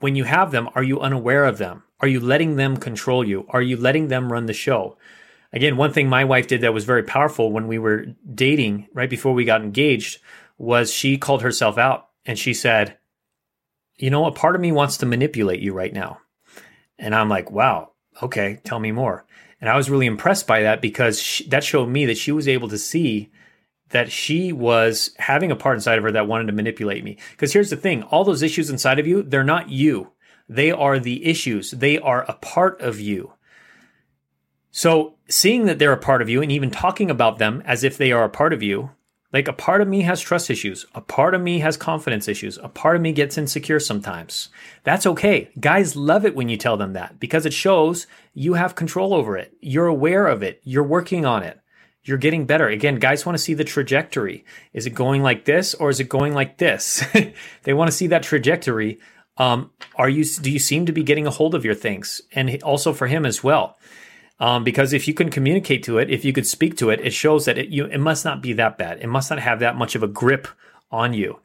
when 0.00 0.16
you 0.16 0.24
have 0.24 0.50
them 0.50 0.68
are 0.74 0.82
you 0.82 1.00
unaware 1.00 1.44
of 1.44 1.58
them? 1.58 1.82
Are 2.00 2.08
you 2.08 2.20
letting 2.20 2.56
them 2.56 2.76
control 2.76 3.26
you? 3.26 3.46
Are 3.48 3.62
you 3.62 3.76
letting 3.76 4.08
them 4.08 4.32
run 4.32 4.46
the 4.46 4.52
show? 4.52 4.96
Again 5.52 5.76
one 5.76 5.92
thing 5.92 6.08
my 6.08 6.24
wife 6.24 6.46
did 6.46 6.60
that 6.60 6.74
was 6.74 6.84
very 6.84 7.02
powerful 7.02 7.52
when 7.52 7.66
we 7.66 7.78
were 7.78 8.06
dating 8.34 8.88
right 8.92 9.10
before 9.10 9.34
we 9.34 9.44
got 9.44 9.62
engaged 9.62 10.18
was 10.58 10.92
she 10.92 11.18
called 11.18 11.42
herself 11.42 11.78
out 11.78 12.08
and 12.26 12.38
she 12.38 12.52
said 12.54 12.98
you 13.96 14.10
know 14.10 14.26
a 14.26 14.32
part 14.32 14.54
of 14.54 14.60
me 14.60 14.72
wants 14.72 14.98
to 14.98 15.06
manipulate 15.06 15.60
you 15.60 15.72
right 15.72 15.92
now. 15.92 16.20
And 16.98 17.14
i'm 17.14 17.28
like 17.28 17.50
wow 17.50 17.92
okay 18.22 18.60
tell 18.64 18.78
me 18.78 18.92
more. 18.92 19.24
And 19.60 19.68
I 19.68 19.76
was 19.76 19.90
really 19.90 20.06
impressed 20.06 20.46
by 20.46 20.62
that 20.62 20.80
because 20.80 21.20
she, 21.20 21.48
that 21.48 21.64
showed 21.64 21.88
me 21.88 22.06
that 22.06 22.18
she 22.18 22.30
was 22.30 22.46
able 22.46 22.68
to 22.68 22.78
see 22.78 23.32
that 23.90 24.12
she 24.12 24.52
was 24.52 25.10
having 25.18 25.50
a 25.50 25.56
part 25.56 25.76
inside 25.76 25.98
of 25.98 26.04
her 26.04 26.12
that 26.12 26.28
wanted 26.28 26.46
to 26.46 26.52
manipulate 26.52 27.04
me. 27.04 27.16
Because 27.32 27.52
here's 27.52 27.70
the 27.70 27.76
thing 27.76 28.02
all 28.04 28.24
those 28.24 28.42
issues 28.42 28.70
inside 28.70 28.98
of 28.98 29.06
you, 29.06 29.22
they're 29.22 29.44
not 29.44 29.70
you. 29.70 30.12
They 30.48 30.70
are 30.70 30.98
the 30.98 31.26
issues, 31.26 31.72
they 31.72 31.98
are 31.98 32.24
a 32.28 32.34
part 32.34 32.80
of 32.80 33.00
you. 33.00 33.32
So, 34.70 35.14
seeing 35.28 35.66
that 35.66 35.78
they're 35.78 35.92
a 35.92 35.98
part 35.98 36.22
of 36.22 36.28
you 36.28 36.42
and 36.42 36.52
even 36.52 36.70
talking 36.70 37.10
about 37.10 37.38
them 37.38 37.62
as 37.66 37.84
if 37.84 37.96
they 37.96 38.12
are 38.12 38.24
a 38.24 38.30
part 38.30 38.52
of 38.52 38.62
you, 38.62 38.90
like 39.32 39.48
a 39.48 39.52
part 39.52 39.82
of 39.82 39.88
me 39.88 40.02
has 40.02 40.20
trust 40.20 40.48
issues. 40.48 40.86
A 40.94 41.02
part 41.02 41.34
of 41.34 41.42
me 41.42 41.58
has 41.58 41.76
confidence 41.76 42.28
issues. 42.28 42.58
A 42.58 42.68
part 42.68 42.96
of 42.96 43.02
me 43.02 43.12
gets 43.12 43.36
insecure 43.36 43.78
sometimes. 43.78 44.48
That's 44.84 45.06
okay. 45.06 45.50
Guys 45.60 45.96
love 45.96 46.24
it 46.24 46.34
when 46.34 46.48
you 46.48 46.56
tell 46.56 46.78
them 46.78 46.94
that 46.94 47.20
because 47.20 47.44
it 47.44 47.52
shows 47.52 48.06
you 48.32 48.54
have 48.54 48.74
control 48.74 49.12
over 49.12 49.36
it. 49.36 49.52
You're 49.60 49.86
aware 49.86 50.26
of 50.26 50.42
it. 50.42 50.60
You're 50.64 50.82
working 50.82 51.26
on 51.26 51.42
it. 51.42 51.60
You're 52.08 52.16
getting 52.18 52.46
better. 52.46 52.66
Again, 52.66 52.96
guys 52.96 53.26
want 53.26 53.36
to 53.36 53.42
see 53.42 53.52
the 53.52 53.64
trajectory. 53.64 54.44
Is 54.72 54.86
it 54.86 54.94
going 54.94 55.22
like 55.22 55.44
this 55.44 55.74
or 55.74 55.90
is 55.90 56.00
it 56.00 56.08
going 56.08 56.32
like 56.32 56.56
this? 56.56 57.04
they 57.64 57.74
want 57.74 57.90
to 57.90 57.96
see 57.96 58.06
that 58.06 58.22
trajectory. 58.22 58.98
Um, 59.36 59.70
are 59.94 60.08
you, 60.08 60.24
do 60.24 60.50
you 60.50 60.58
seem 60.58 60.86
to 60.86 60.92
be 60.92 61.02
getting 61.02 61.26
a 61.26 61.30
hold 61.30 61.54
of 61.54 61.66
your 61.66 61.74
things? 61.74 62.22
And 62.32 62.62
also 62.62 62.94
for 62.94 63.08
him 63.08 63.26
as 63.26 63.44
well. 63.44 63.76
Um, 64.40 64.64
because 64.64 64.92
if 64.92 65.06
you 65.06 65.14
can 65.14 65.30
communicate 65.30 65.82
to 65.84 65.98
it, 65.98 66.10
if 66.10 66.24
you 66.24 66.32
could 66.32 66.46
speak 66.46 66.76
to 66.78 66.90
it, 66.90 67.00
it 67.00 67.12
shows 67.12 67.44
that 67.44 67.58
it, 67.58 67.68
you, 67.68 67.84
it 67.84 67.98
must 67.98 68.24
not 68.24 68.40
be 68.40 68.54
that 68.54 68.78
bad. 68.78 69.00
It 69.00 69.08
must 69.08 69.30
not 69.30 69.40
have 69.40 69.60
that 69.60 69.76
much 69.76 69.94
of 69.94 70.02
a 70.02 70.08
grip 70.08 70.48
on 70.90 71.12
you. 71.12 71.40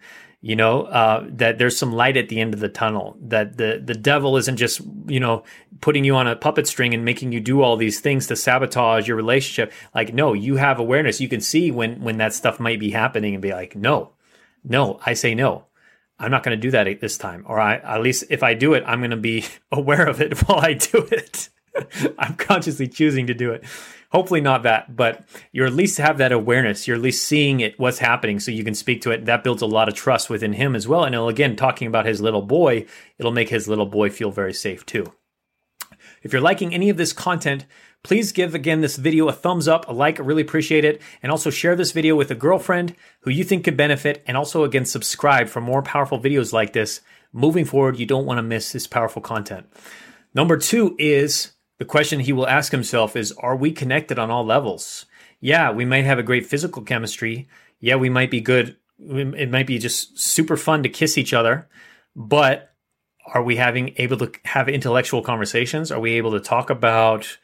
You 0.45 0.57
know, 0.57 0.81
uh, 0.83 1.25
that 1.29 1.57
there's 1.57 1.77
some 1.77 1.93
light 1.93 2.17
at 2.17 2.27
the 2.27 2.41
end 2.41 2.53
of 2.53 2.59
the 2.59 2.67
tunnel, 2.67 3.15
that 3.21 3.55
the, 3.55 3.81
the 3.81 3.93
devil 3.93 4.35
isn't 4.35 4.57
just, 4.57 4.81
you 5.07 5.21
know, 5.21 5.45
putting 5.79 6.03
you 6.03 6.17
on 6.17 6.27
a 6.27 6.35
puppet 6.35 6.67
string 6.67 6.93
and 6.93 7.05
making 7.05 7.31
you 7.31 7.39
do 7.39 7.61
all 7.61 7.77
these 7.77 8.01
things 8.01 8.27
to 8.27 8.35
sabotage 8.35 9.07
your 9.07 9.15
relationship. 9.15 9.71
Like, 9.95 10.13
no, 10.13 10.33
you 10.33 10.57
have 10.57 10.79
awareness. 10.79 11.21
You 11.21 11.29
can 11.29 11.39
see 11.39 11.71
when, 11.71 12.01
when 12.01 12.17
that 12.17 12.33
stuff 12.33 12.59
might 12.59 12.81
be 12.81 12.91
happening 12.91 13.33
and 13.33 13.41
be 13.41 13.53
like, 13.53 13.73
no, 13.73 14.11
no, 14.65 14.99
I 15.05 15.13
say 15.13 15.33
no. 15.33 15.63
I'm 16.19 16.29
not 16.29 16.43
going 16.43 16.57
to 16.57 16.61
do 16.61 16.71
that 16.71 16.99
this 16.99 17.17
time. 17.17 17.45
Or 17.47 17.57
I, 17.57 17.77
at 17.77 18.01
least 18.01 18.25
if 18.29 18.43
I 18.43 18.53
do 18.53 18.73
it, 18.73 18.83
I'm 18.85 18.99
going 18.99 19.11
to 19.11 19.17
be 19.17 19.45
aware 19.71 20.05
of 20.05 20.19
it 20.19 20.37
while 20.47 20.59
I 20.59 20.73
do 20.73 21.07
it. 21.09 21.47
I'm 22.19 22.35
consciously 22.35 22.87
choosing 22.87 23.27
to 23.27 23.33
do 23.33 23.51
it. 23.51 23.63
Hopefully 24.11 24.41
not 24.41 24.63
that, 24.63 24.95
but 24.95 25.23
you're 25.51 25.65
at 25.65 25.73
least 25.73 25.97
have 25.97 26.19
that 26.19 26.31
awareness. 26.31 26.87
You're 26.87 26.97
at 26.97 27.01
least 27.01 27.23
seeing 27.23 27.61
it, 27.61 27.79
what's 27.79 27.97
happening, 27.97 28.39
so 28.39 28.51
you 28.51 28.63
can 28.63 28.75
speak 28.75 29.01
to 29.01 29.11
it. 29.11 29.25
That 29.25 29.43
builds 29.43 29.63
a 29.63 29.67
lot 29.67 29.87
of 29.87 29.95
trust 29.95 30.29
within 30.29 30.53
him 30.53 30.75
as 30.75 30.87
well. 30.87 31.03
And 31.03 31.15
again, 31.15 31.55
talking 31.55 31.87
about 31.87 32.05
his 32.05 32.21
little 32.21 32.43
boy, 32.43 32.85
it'll 33.17 33.31
make 33.31 33.49
his 33.49 33.67
little 33.67 33.87
boy 33.87 34.09
feel 34.11 34.29
very 34.29 34.53
safe 34.53 34.85
too. 34.85 35.11
If 36.21 36.31
you're 36.31 36.41
liking 36.41 36.73
any 36.73 36.89
of 36.89 36.97
this 36.97 37.11
content, 37.11 37.65
please 38.03 38.31
give 38.31 38.53
again 38.53 38.81
this 38.81 38.97
video 38.97 39.27
a 39.29 39.33
thumbs 39.33 39.67
up, 39.67 39.87
a 39.87 39.91
like, 39.91 40.19
I 40.19 40.23
really 40.23 40.41
appreciate 40.43 40.85
it. 40.85 41.01
And 41.23 41.31
also 41.31 41.49
share 41.49 41.75
this 41.75 41.91
video 41.91 42.15
with 42.15 42.29
a 42.29 42.35
girlfriend 42.35 42.95
who 43.21 43.31
you 43.31 43.43
think 43.43 43.63
could 43.63 43.77
benefit. 43.77 44.23
And 44.27 44.37
also, 44.37 44.63
again, 44.63 44.85
subscribe 44.85 45.49
for 45.49 45.59
more 45.59 45.81
powerful 45.81 46.19
videos 46.19 46.53
like 46.53 46.73
this. 46.73 47.01
Moving 47.31 47.65
forward, 47.65 47.97
you 47.97 48.05
don't 48.05 48.27
want 48.27 48.37
to 48.37 48.43
miss 48.43 48.71
this 48.71 48.85
powerful 48.85 49.21
content. 49.21 49.65
Number 50.35 50.57
two 50.57 50.95
is 50.99 51.52
the 51.79 51.85
question 51.85 52.19
he 52.19 52.33
will 52.33 52.47
ask 52.47 52.71
himself 52.71 53.15
is 53.15 53.31
Are 53.33 53.55
we 53.55 53.71
connected 53.71 54.19
on 54.19 54.31
all 54.31 54.45
levels? 54.45 55.05
Yeah, 55.39 55.71
we 55.71 55.85
might 55.85 56.05
have 56.05 56.19
a 56.19 56.23
great 56.23 56.45
physical 56.45 56.83
chemistry. 56.83 57.47
Yeah, 57.79 57.95
we 57.95 58.09
might 58.09 58.31
be 58.31 58.41
good. 58.41 58.77
It 58.99 59.49
might 59.49 59.67
be 59.67 59.77
just 59.79 60.17
super 60.17 60.55
fun 60.55 60.83
to 60.83 60.89
kiss 60.89 61.17
each 61.17 61.33
other. 61.33 61.67
But 62.15 62.73
are 63.33 63.43
we 63.43 63.55
having 63.55 63.93
able 63.97 64.17
to 64.17 64.31
have 64.45 64.69
intellectual 64.69 65.21
conversations? 65.21 65.91
Are 65.91 65.99
we 65.99 66.13
able 66.13 66.31
to 66.31 66.39
talk 66.39 66.69
about 66.69 67.37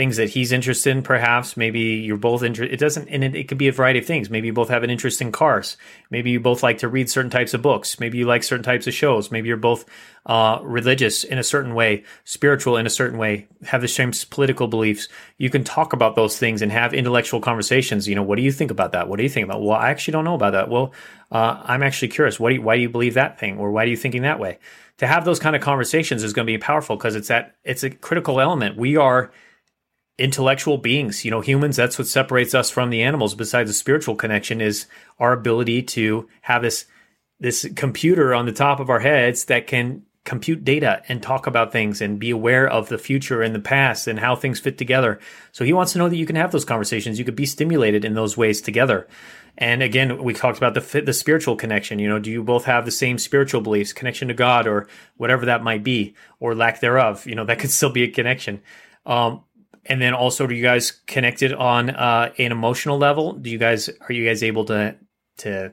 things 0.00 0.16
that 0.16 0.30
he's 0.30 0.50
interested 0.50 0.96
in 0.96 1.02
perhaps. 1.02 1.58
Maybe 1.58 1.80
you're 1.80 2.16
both 2.16 2.42
interested 2.42 2.72
it 2.72 2.80
doesn't 2.80 3.08
and 3.08 3.22
it, 3.22 3.34
it 3.34 3.48
could 3.48 3.58
be 3.58 3.68
a 3.68 3.72
variety 3.72 3.98
of 3.98 4.06
things. 4.06 4.30
Maybe 4.30 4.46
you 4.46 4.52
both 4.54 4.70
have 4.70 4.82
an 4.82 4.88
interest 4.88 5.20
in 5.20 5.30
cars. 5.30 5.76
Maybe 6.08 6.30
you 6.30 6.40
both 6.40 6.62
like 6.62 6.78
to 6.78 6.88
read 6.88 7.10
certain 7.10 7.30
types 7.30 7.52
of 7.52 7.60
books. 7.60 8.00
Maybe 8.00 8.16
you 8.16 8.24
like 8.24 8.42
certain 8.42 8.64
types 8.64 8.86
of 8.86 8.94
shows. 8.94 9.30
Maybe 9.30 9.48
you're 9.48 9.58
both 9.58 9.84
uh, 10.24 10.60
religious 10.62 11.22
in 11.22 11.36
a 11.36 11.42
certain 11.42 11.74
way 11.74 12.04
spiritual 12.24 12.78
in 12.78 12.86
a 12.86 12.90
certain 12.90 13.18
way 13.18 13.46
have 13.64 13.82
the 13.82 13.88
same 13.88 14.10
political 14.30 14.68
beliefs. 14.68 15.06
You 15.36 15.50
can 15.50 15.64
talk 15.64 15.92
about 15.92 16.16
those 16.16 16.38
things 16.38 16.62
and 16.62 16.72
have 16.72 16.94
intellectual 16.94 17.42
conversations. 17.42 18.08
You 18.08 18.14
know 18.14 18.22
what 18.22 18.36
do 18.36 18.42
you 18.42 18.52
think 18.52 18.70
about 18.70 18.92
that? 18.92 19.06
What 19.06 19.18
do 19.18 19.22
you 19.22 19.28
think 19.28 19.44
about 19.44 19.60
well 19.60 19.76
i 19.76 19.90
actually 19.90 20.12
don't 20.12 20.24
know 20.24 20.34
about 20.34 20.52
that. 20.52 20.70
Well 20.70 20.94
uh, 21.30 21.60
i'm 21.64 21.82
actually 21.82 22.08
curious. 22.08 22.40
What 22.40 22.48
do 22.48 22.54
you, 22.54 22.62
why 22.62 22.76
do 22.76 22.80
you 22.80 22.88
believe 22.88 23.14
that 23.14 23.38
thing? 23.38 23.58
Or 23.58 23.70
why 23.70 23.84
are 23.84 23.88
you 23.88 23.98
thinking 23.98 24.22
that 24.22 24.38
way? 24.38 24.60
To 24.96 25.06
have 25.06 25.26
those 25.26 25.38
kind 25.38 25.54
of 25.54 25.60
conversations 25.60 26.24
is 26.24 26.32
going 26.32 26.46
to 26.46 26.52
be 26.52 26.58
powerful 26.58 26.96
because 26.96 27.16
it's 27.16 27.28
that 27.28 27.56
it's 27.64 27.82
a 27.82 27.90
critical 27.90 28.40
element. 28.40 28.78
We 28.78 28.96
are 28.96 29.30
intellectual 30.20 30.78
beings. 30.78 31.24
You 31.24 31.30
know, 31.30 31.40
humans, 31.40 31.76
that's 31.76 31.98
what 31.98 32.06
separates 32.06 32.54
us 32.54 32.70
from 32.70 32.90
the 32.90 33.02
animals 33.02 33.34
besides 33.34 33.70
the 33.70 33.74
spiritual 33.74 34.14
connection 34.14 34.60
is 34.60 34.86
our 35.18 35.32
ability 35.32 35.82
to 35.82 36.28
have 36.42 36.62
this 36.62 36.86
this 37.40 37.66
computer 37.74 38.34
on 38.34 38.44
the 38.44 38.52
top 38.52 38.80
of 38.80 38.90
our 38.90 39.00
heads 39.00 39.46
that 39.46 39.66
can 39.66 40.02
compute 40.24 40.62
data 40.62 41.02
and 41.08 41.22
talk 41.22 41.46
about 41.46 41.72
things 41.72 42.02
and 42.02 42.20
be 42.20 42.28
aware 42.28 42.68
of 42.68 42.90
the 42.90 42.98
future 42.98 43.40
and 43.40 43.54
the 43.54 43.60
past 43.60 44.06
and 44.06 44.20
how 44.20 44.36
things 44.36 44.60
fit 44.60 44.76
together. 44.76 45.18
So 45.50 45.64
he 45.64 45.72
wants 45.72 45.92
to 45.92 45.98
know 45.98 46.10
that 46.10 46.18
you 46.18 46.26
can 46.26 46.36
have 46.36 46.52
those 46.52 46.66
conversations. 46.66 47.18
You 47.18 47.24
could 47.24 47.34
be 47.34 47.46
stimulated 47.46 48.04
in 48.04 48.12
those 48.12 48.36
ways 48.36 48.60
together. 48.60 49.08
And 49.56 49.82
again, 49.82 50.22
we 50.22 50.34
talked 50.34 50.58
about 50.58 50.74
the 50.74 51.00
the 51.00 51.14
spiritual 51.14 51.56
connection. 51.56 51.98
You 51.98 52.08
know, 52.08 52.18
do 52.18 52.30
you 52.30 52.42
both 52.42 52.66
have 52.66 52.84
the 52.84 52.90
same 52.90 53.16
spiritual 53.16 53.62
beliefs, 53.62 53.94
connection 53.94 54.28
to 54.28 54.34
God, 54.34 54.66
or 54.66 54.86
whatever 55.16 55.46
that 55.46 55.64
might 55.64 55.82
be, 55.82 56.14
or 56.38 56.54
lack 56.54 56.80
thereof? 56.80 57.26
You 57.26 57.34
know, 57.34 57.46
that 57.46 57.58
could 57.58 57.70
still 57.70 57.90
be 57.90 58.02
a 58.02 58.08
connection. 58.08 58.60
Um, 59.06 59.44
and 59.86 60.00
then 60.00 60.14
also, 60.14 60.46
do 60.46 60.54
you 60.54 60.62
guys 60.62 60.92
connected 61.06 61.52
on 61.52 61.90
uh, 61.90 62.32
an 62.38 62.52
emotional 62.52 62.98
level? 62.98 63.32
Do 63.32 63.50
you 63.50 63.58
guys 63.58 63.88
are 63.88 64.12
you 64.12 64.26
guys 64.26 64.42
able 64.42 64.64
to 64.66 64.96
to 65.38 65.72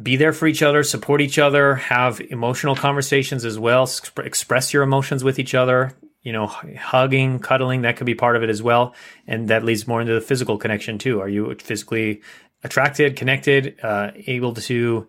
be 0.00 0.16
there 0.16 0.32
for 0.32 0.46
each 0.46 0.62
other, 0.62 0.82
support 0.82 1.20
each 1.20 1.38
other, 1.38 1.74
have 1.74 2.20
emotional 2.20 2.76
conversations 2.76 3.44
as 3.44 3.58
well, 3.58 3.86
sp- 3.88 4.24
express 4.24 4.72
your 4.72 4.82
emotions 4.82 5.24
with 5.24 5.38
each 5.38 5.54
other? 5.54 5.92
You 6.22 6.32
know, 6.32 6.46
hugging, 6.46 7.38
cuddling, 7.38 7.82
that 7.82 7.96
could 7.96 8.06
be 8.06 8.14
part 8.14 8.36
of 8.36 8.42
it 8.42 8.50
as 8.50 8.62
well. 8.62 8.94
And 9.26 9.48
that 9.48 9.64
leads 9.64 9.86
more 9.86 10.00
into 10.00 10.14
the 10.14 10.20
physical 10.20 10.58
connection 10.58 10.98
too. 10.98 11.20
Are 11.20 11.28
you 11.28 11.54
physically 11.54 12.22
attracted, 12.64 13.16
connected, 13.16 13.76
uh, 13.82 14.10
able 14.26 14.52
to, 14.54 15.06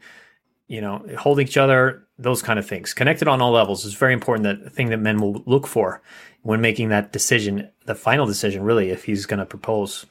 you 0.69 0.79
know, 0.79 1.03
hold 1.17 1.41
each 1.41 1.57
other, 1.57 2.07
those 2.17 2.41
kind 2.41 2.59
of 2.59 2.65
things. 2.65 2.93
Connected 2.93 3.27
on 3.27 3.41
all 3.41 3.51
levels 3.51 3.83
is 3.83 3.95
very 3.95 4.13
important. 4.13 4.43
That 4.43 4.71
thing 4.71 4.89
that 4.89 4.99
men 4.99 5.19
will 5.19 5.43
look 5.45 5.67
for 5.67 6.01
when 6.43 6.61
making 6.61 6.89
that 6.89 7.11
decision, 7.11 7.69
the 7.85 7.95
final 7.95 8.27
decision, 8.27 8.63
really, 8.63 8.91
if 8.91 9.03
he's 9.03 9.25
going 9.25 9.39
to 9.39 9.45
propose. 9.45 10.05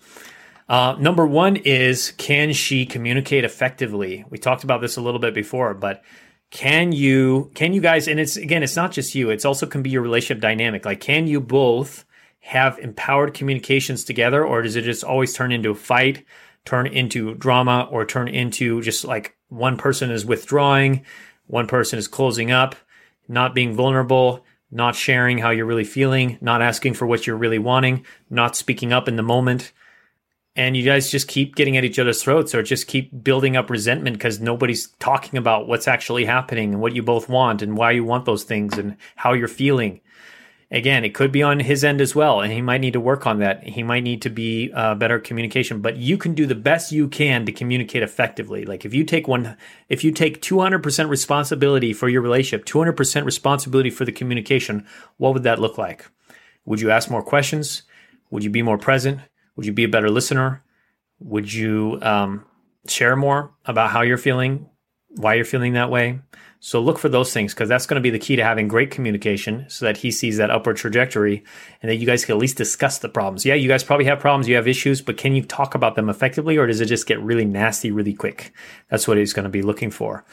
Uh, 0.68 0.96
number 0.98 1.26
one 1.26 1.56
is 1.56 2.10
can 2.18 2.52
she 2.52 2.84
communicate 2.84 3.44
effectively? 3.44 4.24
We 4.28 4.36
talked 4.36 4.64
about 4.64 4.80
this 4.80 4.96
a 4.96 5.00
little 5.00 5.20
bit 5.20 5.32
before, 5.32 5.74
but 5.74 6.02
can 6.50 6.92
you 6.92 7.50
can 7.54 7.72
you 7.72 7.80
guys 7.80 8.08
and 8.08 8.18
it's 8.18 8.36
again 8.36 8.62
it's 8.62 8.74
not 8.74 8.90
just 8.90 9.14
you 9.14 9.28
it's 9.28 9.44
also 9.44 9.66
can 9.66 9.82
be 9.82 9.90
your 9.90 10.00
relationship 10.00 10.40
dynamic 10.40 10.86
like 10.86 10.98
can 10.98 11.26
you 11.26 11.42
both 11.42 12.06
have 12.40 12.78
empowered 12.78 13.34
communications 13.34 14.02
together 14.02 14.42
or 14.42 14.62
does 14.62 14.74
it 14.74 14.80
just 14.80 15.04
always 15.04 15.34
turn 15.34 15.52
into 15.52 15.68
a 15.68 15.74
fight 15.74 16.24
turn 16.64 16.86
into 16.86 17.34
drama 17.34 17.88
or 17.90 18.04
turn 18.04 18.28
into 18.28 18.82
just 18.82 19.04
like 19.04 19.36
one 19.48 19.76
person 19.76 20.10
is 20.10 20.24
withdrawing, 20.24 21.04
one 21.46 21.66
person 21.66 21.98
is 21.98 22.08
closing 22.08 22.50
up, 22.50 22.76
not 23.26 23.54
being 23.54 23.74
vulnerable, 23.74 24.44
not 24.70 24.94
sharing 24.94 25.38
how 25.38 25.50
you're 25.50 25.66
really 25.66 25.84
feeling, 25.84 26.38
not 26.40 26.62
asking 26.62 26.94
for 26.94 27.06
what 27.06 27.26
you're 27.26 27.36
really 27.36 27.58
wanting, 27.58 28.04
not 28.28 28.56
speaking 28.56 28.92
up 28.92 29.08
in 29.08 29.16
the 29.16 29.22
moment. 29.22 29.72
And 30.54 30.76
you 30.76 30.84
guys 30.84 31.10
just 31.10 31.28
keep 31.28 31.54
getting 31.54 31.76
at 31.76 31.84
each 31.84 31.98
other's 31.98 32.22
throats 32.22 32.54
or 32.54 32.62
just 32.62 32.88
keep 32.88 33.22
building 33.22 33.56
up 33.56 33.70
resentment 33.70 34.16
because 34.16 34.40
nobody's 34.40 34.88
talking 34.98 35.38
about 35.38 35.68
what's 35.68 35.86
actually 35.86 36.24
happening 36.24 36.74
and 36.74 36.82
what 36.82 36.94
you 36.94 37.02
both 37.02 37.28
want 37.28 37.62
and 37.62 37.76
why 37.76 37.92
you 37.92 38.04
want 38.04 38.24
those 38.24 38.42
things 38.42 38.76
and 38.76 38.96
how 39.16 39.32
you're 39.32 39.48
feeling 39.48 40.00
again, 40.70 41.04
it 41.04 41.14
could 41.14 41.32
be 41.32 41.42
on 41.42 41.60
his 41.60 41.82
end 41.82 42.00
as 42.00 42.14
well, 42.14 42.40
and 42.40 42.52
he 42.52 42.60
might 42.60 42.80
need 42.80 42.92
to 42.92 43.00
work 43.00 43.26
on 43.26 43.38
that. 43.38 43.64
He 43.64 43.82
might 43.82 44.02
need 44.02 44.22
to 44.22 44.30
be 44.30 44.70
uh, 44.72 44.94
better 44.94 45.18
communication, 45.18 45.80
but 45.80 45.96
you 45.96 46.18
can 46.18 46.34
do 46.34 46.46
the 46.46 46.54
best 46.54 46.92
you 46.92 47.08
can 47.08 47.46
to 47.46 47.52
communicate 47.52 48.02
effectively. 48.02 48.64
Like 48.64 48.84
if 48.84 48.92
you 48.92 49.04
take 49.04 49.26
one, 49.28 49.56
if 49.88 50.04
you 50.04 50.12
take 50.12 50.42
200% 50.42 51.08
responsibility 51.08 51.92
for 51.92 52.08
your 52.08 52.22
relationship, 52.22 52.66
200% 52.66 53.24
responsibility 53.24 53.90
for 53.90 54.04
the 54.04 54.12
communication, 54.12 54.86
what 55.16 55.34
would 55.34 55.44
that 55.44 55.58
look 55.58 55.78
like? 55.78 56.06
Would 56.64 56.80
you 56.80 56.90
ask 56.90 57.10
more 57.10 57.22
questions? 57.22 57.82
Would 58.30 58.44
you 58.44 58.50
be 58.50 58.62
more 58.62 58.78
present? 58.78 59.20
Would 59.56 59.66
you 59.66 59.72
be 59.72 59.84
a 59.84 59.88
better 59.88 60.10
listener? 60.10 60.62
Would 61.20 61.52
you 61.52 61.98
um, 62.02 62.44
share 62.86 63.16
more 63.16 63.52
about 63.64 63.90
how 63.90 64.02
you're 64.02 64.18
feeling, 64.18 64.68
why 65.08 65.34
you're 65.34 65.44
feeling 65.44 65.72
that 65.72 65.90
way? 65.90 66.20
So 66.60 66.80
look 66.80 66.98
for 66.98 67.08
those 67.08 67.32
things 67.32 67.54
because 67.54 67.68
that's 67.68 67.86
going 67.86 67.96
to 67.96 68.00
be 68.00 68.10
the 68.10 68.18
key 68.18 68.34
to 68.36 68.44
having 68.44 68.66
great 68.66 68.90
communication 68.90 69.66
so 69.68 69.84
that 69.84 69.98
he 69.98 70.10
sees 70.10 70.38
that 70.38 70.50
upward 70.50 70.76
trajectory 70.76 71.44
and 71.82 71.90
that 71.90 71.96
you 71.96 72.06
guys 72.06 72.24
can 72.24 72.34
at 72.34 72.40
least 72.40 72.56
discuss 72.56 72.98
the 72.98 73.08
problems. 73.08 73.46
Yeah, 73.46 73.54
you 73.54 73.68
guys 73.68 73.84
probably 73.84 74.06
have 74.06 74.18
problems, 74.18 74.48
you 74.48 74.56
have 74.56 74.66
issues, 74.66 75.00
but 75.00 75.16
can 75.16 75.34
you 75.34 75.42
talk 75.42 75.76
about 75.76 75.94
them 75.94 76.08
effectively 76.08 76.56
or 76.56 76.66
does 76.66 76.80
it 76.80 76.86
just 76.86 77.06
get 77.06 77.20
really 77.22 77.44
nasty 77.44 77.92
really 77.92 78.14
quick? 78.14 78.52
That's 78.90 79.06
what 79.06 79.18
he's 79.18 79.32
going 79.32 79.44
to 79.44 79.50
be 79.50 79.62
looking 79.62 79.92
for. 79.92 80.24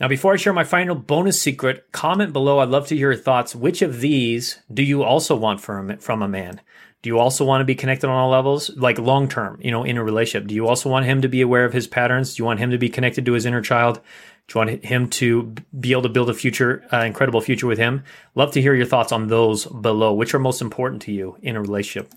Now, 0.00 0.08
before 0.08 0.32
I 0.32 0.36
share 0.36 0.52
my 0.52 0.64
final 0.64 0.96
bonus 0.96 1.40
secret, 1.40 1.92
comment 1.92 2.32
below. 2.32 2.58
I'd 2.58 2.70
love 2.70 2.88
to 2.88 2.96
hear 2.96 3.12
your 3.12 3.20
thoughts. 3.20 3.54
Which 3.54 3.82
of 3.82 4.00
these 4.00 4.58
do 4.72 4.82
you 4.82 5.04
also 5.04 5.36
want 5.36 5.60
from, 5.60 5.96
from 5.98 6.22
a 6.22 6.28
man? 6.28 6.60
Do 7.02 7.10
you 7.10 7.18
also 7.18 7.44
want 7.44 7.60
to 7.60 7.64
be 7.64 7.74
connected 7.74 8.08
on 8.08 8.16
all 8.16 8.30
levels, 8.30 8.70
like 8.76 8.98
long 8.98 9.28
term, 9.28 9.58
you 9.60 9.70
know, 9.72 9.82
in 9.82 9.96
a 9.96 10.04
relationship? 10.04 10.48
Do 10.48 10.54
you 10.54 10.68
also 10.68 10.88
want 10.88 11.04
him 11.04 11.22
to 11.22 11.28
be 11.28 11.40
aware 11.40 11.64
of 11.64 11.72
his 11.72 11.88
patterns? 11.88 12.34
Do 12.34 12.40
you 12.40 12.44
want 12.44 12.60
him 12.60 12.70
to 12.70 12.78
be 12.78 12.88
connected 12.88 13.26
to 13.26 13.32
his 13.32 13.44
inner 13.44 13.60
child? 13.60 14.00
Do 14.48 14.58
you 14.58 14.66
want 14.66 14.84
him 14.84 15.08
to 15.08 15.54
be 15.78 15.92
able 15.92 16.02
to 16.02 16.08
build 16.08 16.28
a 16.28 16.34
future, 16.34 16.84
uh, 16.92 16.98
incredible 16.98 17.40
future 17.40 17.66
with 17.66 17.78
him? 17.78 18.04
Love 18.34 18.52
to 18.52 18.60
hear 18.60 18.74
your 18.74 18.86
thoughts 18.86 19.12
on 19.12 19.28
those 19.28 19.66
below. 19.66 20.12
Which 20.12 20.34
are 20.34 20.38
most 20.38 20.60
important 20.60 21.02
to 21.02 21.12
you 21.12 21.36
in 21.42 21.56
a 21.56 21.60
relationship? 21.60 22.12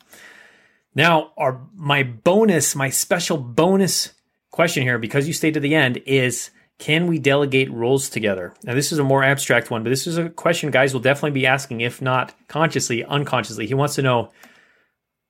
Now, 0.95 1.33
our 1.37 1.61
my 1.75 2.03
bonus, 2.03 2.75
my 2.75 2.89
special 2.89 3.37
bonus 3.37 4.13
question 4.51 4.83
here, 4.83 4.97
because 4.97 5.27
you 5.27 5.33
stayed 5.33 5.53
to 5.53 5.59
the 5.59 5.75
end, 5.75 6.01
is 6.05 6.51
can 6.77 7.07
we 7.07 7.19
delegate 7.19 7.71
roles 7.71 8.09
together? 8.09 8.53
Now, 8.63 8.73
this 8.73 8.91
is 8.91 8.99
a 8.99 9.03
more 9.03 9.23
abstract 9.23 9.71
one, 9.71 9.83
but 9.83 9.89
this 9.89 10.07
is 10.07 10.17
a 10.17 10.29
question 10.29 10.71
guys 10.71 10.93
will 10.93 11.01
definitely 11.01 11.31
be 11.31 11.47
asking, 11.47 11.81
if 11.81 12.01
not 12.01 12.33
consciously, 12.47 13.03
unconsciously. 13.03 13.67
He 13.67 13.73
wants 13.73 13.95
to 13.95 14.01
know 14.01 14.31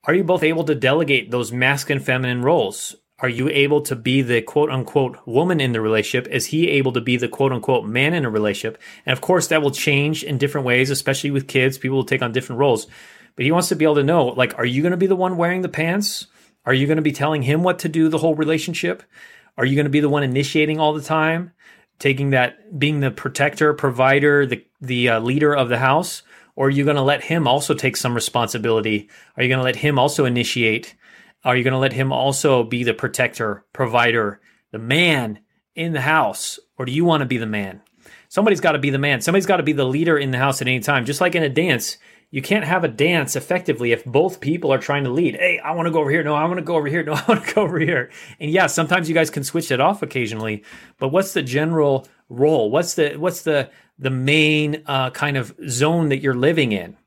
Are 0.06 0.14
you 0.14 0.24
both 0.24 0.44
able 0.44 0.64
to 0.64 0.76
delegate 0.76 1.32
those 1.32 1.52
masculine 1.52 2.04
feminine 2.04 2.42
roles? 2.42 2.96
Are 3.20 3.30
you 3.30 3.48
able 3.50 3.82
to 3.82 3.96
be 3.96 4.22
the 4.22 4.42
quote 4.42 4.70
unquote 4.70 5.18
woman 5.26 5.62
in 5.62 5.72
the 5.72 5.80
relationship? 5.80 6.32
Is 6.32 6.48
he 6.48 6.70
able 6.70 6.92
to 6.94 7.02
be 7.02 7.16
the 7.16 7.30
quote 7.30 7.54
unquote 7.54 7.86
man 7.86 8.14
in 8.14 8.26
a 8.26 8.30
relationship? 8.30 8.82
And 9.06 9.14
of 9.14 9.22
course, 9.22 9.48
that 9.48 9.62
will 9.62 9.72
change 9.72 10.24
in 10.24 10.38
different 10.38 10.68
ways, 10.68 10.90
especially 10.90 11.32
with 11.32 11.48
kids. 11.48 11.78
People 11.78 11.98
will 11.98 12.06
take 12.06 12.22
on 12.22 12.34
different 12.34 12.60
roles. 12.60 12.88
But 13.36 13.46
he 13.46 13.52
wants 13.52 13.70
to 13.70 13.76
be 13.76 13.86
able 13.86 13.96
to 13.96 14.04
know 14.04 14.28
like, 14.28 14.58
are 14.58 14.66
you 14.66 14.82
going 14.82 14.92
to 14.92 14.98
be 14.98 15.08
the 15.08 15.16
one 15.16 15.38
wearing 15.38 15.62
the 15.62 15.70
pants? 15.70 16.28
Are 16.66 16.74
you 16.74 16.88
going 16.88 16.98
to 16.98 17.02
be 17.02 17.12
telling 17.12 17.44
him 17.44 17.64
what 17.64 17.80
to 17.80 17.90
do 17.90 18.10
the 18.10 18.18
whole 18.18 18.36
relationship? 18.36 19.04
Are 19.58 19.66
you 19.66 19.76
going 19.76 19.86
to 19.86 19.92
be 19.92 20.02
the 20.02 20.10
one 20.10 20.24
initiating 20.24 20.80
all 20.80 20.94
the 20.94 21.02
time? 21.02 21.54
Taking 22.00 22.32
that, 22.32 22.78
being 22.78 23.00
the 23.00 23.12
protector, 23.12 23.74
provider, 23.74 24.46
the, 24.46 24.66
the 24.82 25.10
uh, 25.10 25.20
leader 25.22 25.56
of 25.56 25.70
the 25.70 25.78
house? 25.78 26.24
Or 26.58 26.68
are 26.68 26.72
you 26.72 26.84
going 26.84 26.96
to 26.98 27.02
let 27.02 27.24
him 27.24 27.48
also 27.48 27.74
take 27.74 27.96
some 27.96 28.14
responsibility? 28.14 29.10
Are 29.38 29.44
you 29.44 29.50
going 29.50 29.60
to 29.60 29.64
let 29.64 29.78
him 29.78 29.98
also 29.98 30.26
initiate? 30.26 30.96
Are 31.46 31.56
you 31.56 31.64
going 31.64 31.74
to 31.74 31.78
let 31.78 31.94
him 31.94 32.12
also 32.12 32.64
be 32.64 32.84
the 32.84 32.96
protector, 32.96 33.64
provider, 33.72 34.42
the 34.72 34.80
man 34.80 35.40
in 35.76 35.94
the 35.94 36.02
house? 36.02 36.60
Or 36.78 36.86
do 36.86 36.92
you 36.92 37.06
want 37.06 37.22
to 37.22 37.28
be 37.28 37.38
the 37.38 37.46
man? 37.46 37.82
Somebody's 38.30 38.60
got 38.60 38.72
to 38.72 38.80
be 38.80 38.90
the 38.90 38.98
man. 38.98 39.22
Somebody's 39.22 39.46
got 39.46 39.58
to 39.58 39.64
be 39.64 39.72
the 39.72 39.86
leader 39.86 40.18
in 40.18 40.32
the 40.32 40.40
house 40.40 40.62
at 40.62 40.68
any 40.68 40.80
time. 40.80 41.06
Just 41.06 41.22
like 41.22 41.36
in 41.36 41.44
a 41.44 41.50
dance, 41.50 41.98
you 42.32 42.42
can't 42.42 42.66
have 42.66 42.84
a 42.84 42.88
dance 42.88 43.36
effectively 43.36 43.92
if 43.92 44.04
both 44.04 44.42
people 44.42 44.74
are 44.74 44.80
trying 44.80 45.04
to 45.04 45.12
lead. 45.12 45.36
Hey, 45.36 45.60
I 45.60 45.72
want 45.74 45.86
to 45.86 45.92
go 45.92 46.00
over 46.00 46.10
here. 46.10 46.24
No, 46.24 46.34
I 46.34 46.46
want 46.46 46.58
to 46.58 46.64
go 46.64 46.76
over 46.76 46.88
here. 46.88 47.04
No, 47.04 47.14
I 47.16 47.24
want 47.28 47.46
to 47.46 47.54
go 47.54 47.62
over 47.62 47.80
here. 47.80 48.10
And 48.40 48.50
yeah, 48.50 48.66
sometimes 48.66 49.08
you 49.08 49.14
guys 49.14 49.30
can 49.30 49.44
switch 49.44 49.70
it 49.70 49.80
off 49.80 50.02
occasionally. 50.02 50.64
But 50.98 51.10
what's 51.10 51.34
the 51.34 51.44
general 51.44 52.08
role? 52.28 52.72
What's 52.72 52.96
the 52.96 53.18
what's 53.18 53.44
the 53.44 53.70
the 54.00 54.10
main 54.10 54.82
uh, 54.88 55.12
kind 55.12 55.38
of 55.38 55.56
zone 55.70 56.10
that 56.10 56.22
you're 56.22 56.34
living 56.34 56.72
in? 56.72 56.98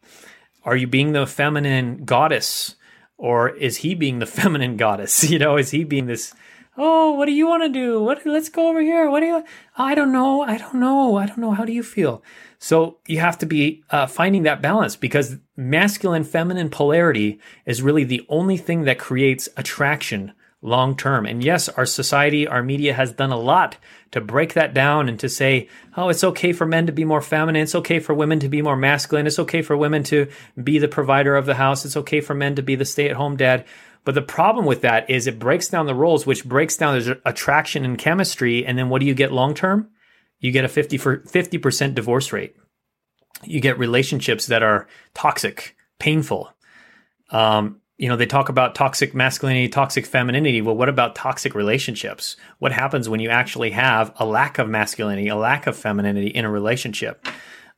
Are 0.64 0.76
you 0.76 0.87
being 0.87 1.12
the 1.12 1.26
feminine 1.26 2.04
goddess? 2.04 2.76
Or 3.19 3.51
is 3.51 3.79
he 3.79 3.95
being 3.95 4.21
the 4.21 4.27
feminine 4.39 4.77
goddess? 4.77 5.25
You 5.31 5.39
know, 5.39 5.59
is 5.59 5.73
he 5.73 5.85
being 5.85 6.07
this? 6.07 6.33
Oh, 6.81 7.13
what 7.13 7.27
do 7.27 7.33
you 7.33 7.49
want 7.49 7.65
to 7.65 7.69
do? 7.69 8.01
What? 8.03 8.25
Let's 8.25 8.49
go 8.49 8.69
over 8.69 8.81
here. 8.81 9.11
What 9.11 9.21
do 9.21 9.27
you? 9.27 9.45
I 9.77 9.97
don't 9.97 10.13
know. 10.13 10.43
I 10.43 10.57
don't 10.57 10.77
know. 10.77 11.17
I 11.17 11.27
don't 11.27 11.39
know. 11.39 11.51
How 11.51 11.65
do 11.65 11.73
you 11.73 11.83
feel? 11.83 12.23
So 12.61 12.99
you 13.07 13.19
have 13.19 13.37
to 13.39 13.47
be 13.47 13.83
uh, 13.91 14.07
finding 14.07 14.45
that 14.45 14.63
balance 14.63 14.95
because 14.95 15.37
masculine 15.57 16.25
feminine 16.25 16.71
polarity 16.71 17.41
is 17.67 17.83
really 17.83 18.05
the 18.05 18.25
only 18.29 18.57
thing 18.57 18.85
that 18.85 18.99
creates 18.99 19.49
attraction 19.57 20.33
long 20.61 20.97
term. 20.97 21.27
And 21.27 21.43
yes, 21.43 21.69
our 21.69 21.87
society, 21.87 22.47
our 22.47 22.62
media 22.62 22.93
has 22.93 23.12
done 23.12 23.31
a 23.31 23.38
lot 23.38 23.77
to 24.11 24.21
break 24.21 24.55
that 24.55 24.75
down 24.75 25.09
and 25.09 25.19
to 25.21 25.29
say, 25.29 25.69
oh, 25.97 26.09
it's 26.09 26.25
okay 26.25 26.53
for 26.53 26.67
men 26.67 26.87
to 26.87 26.93
be 26.93 27.05
more 27.05 27.23
feminine. 27.23 27.62
It's 27.62 27.75
okay 27.77 28.00
for 28.00 28.15
women 28.15 28.41
to 28.41 28.49
be 28.49 28.62
more 28.62 28.77
masculine. 28.77 29.27
It's 29.27 29.38
okay 29.38 29.62
for 29.62 29.77
women 29.77 30.03
to 30.05 30.29
be 30.62 30.79
the 30.79 30.88
provider 30.88 31.37
of 31.37 31.47
the 31.47 31.55
house. 31.55 31.85
It's 31.85 31.97
okay 31.97 32.21
for 32.21 32.35
men 32.35 32.57
to 32.57 32.62
be 32.62 32.75
the 32.75 32.85
stay 32.85 33.09
at 33.09 33.17
home 33.17 33.37
dad. 33.37 33.67
But 34.05 34.15
the 34.15 34.23
problem 34.23 34.65
with 34.65 34.81
that 34.83 35.09
is 35.11 35.27
it 35.27 35.38
breaks 35.38 35.69
down 35.69 35.87
the 35.87 35.95
roles, 35.95 36.27
which 36.27 36.45
breaks 36.45 36.77
down 36.77 36.99
the 36.99 37.21
attraction 37.25 37.85
and 37.85 37.99
chemistry. 37.99 38.65
And 38.65 38.79
then 38.79 38.88
what 38.88 39.00
do 39.00 39.07
you 39.07 39.15
get 39.15 39.33
long 39.33 39.55
term? 39.55 39.91
You 40.41 40.50
get 40.50 40.65
a 40.65 40.69
50 40.69 40.99
for 40.99 41.19
50% 41.19 41.95
divorce 41.95 42.33
rate. 42.33 42.57
You 43.45 43.61
get 43.61 43.79
relationships 43.79 44.47
that 44.47 44.62
are 44.62 44.88
toxic, 45.15 45.77
painful. 45.99 46.50
Um, 47.31 47.81
you 47.99 48.09
know, 48.09 48.17
they 48.17 48.26
talk 48.26 48.49
about 48.49 48.76
toxic 48.76 49.12
masculinity, 49.12 49.69
toxic 49.69 50.07
femininity. 50.07 50.62
Well, 50.62 50.76
what 50.76 50.88
about 50.88 51.17
toxic 51.17 51.55
relationships? 51.55 52.37
What 52.61 52.71
happens 52.71 53.09
when 53.09 53.19
you 53.19 53.28
actually 53.28 53.73
have 53.73 54.12
a 54.17 54.25
lack 54.25 54.59
of 54.59 54.69
masculinity, 54.69 55.26
a 55.26 55.37
lack 55.37 55.67
of 55.67 55.76
femininity 55.76 56.28
in 56.28 56.45
a 56.45 56.50
relationship? 56.50 57.26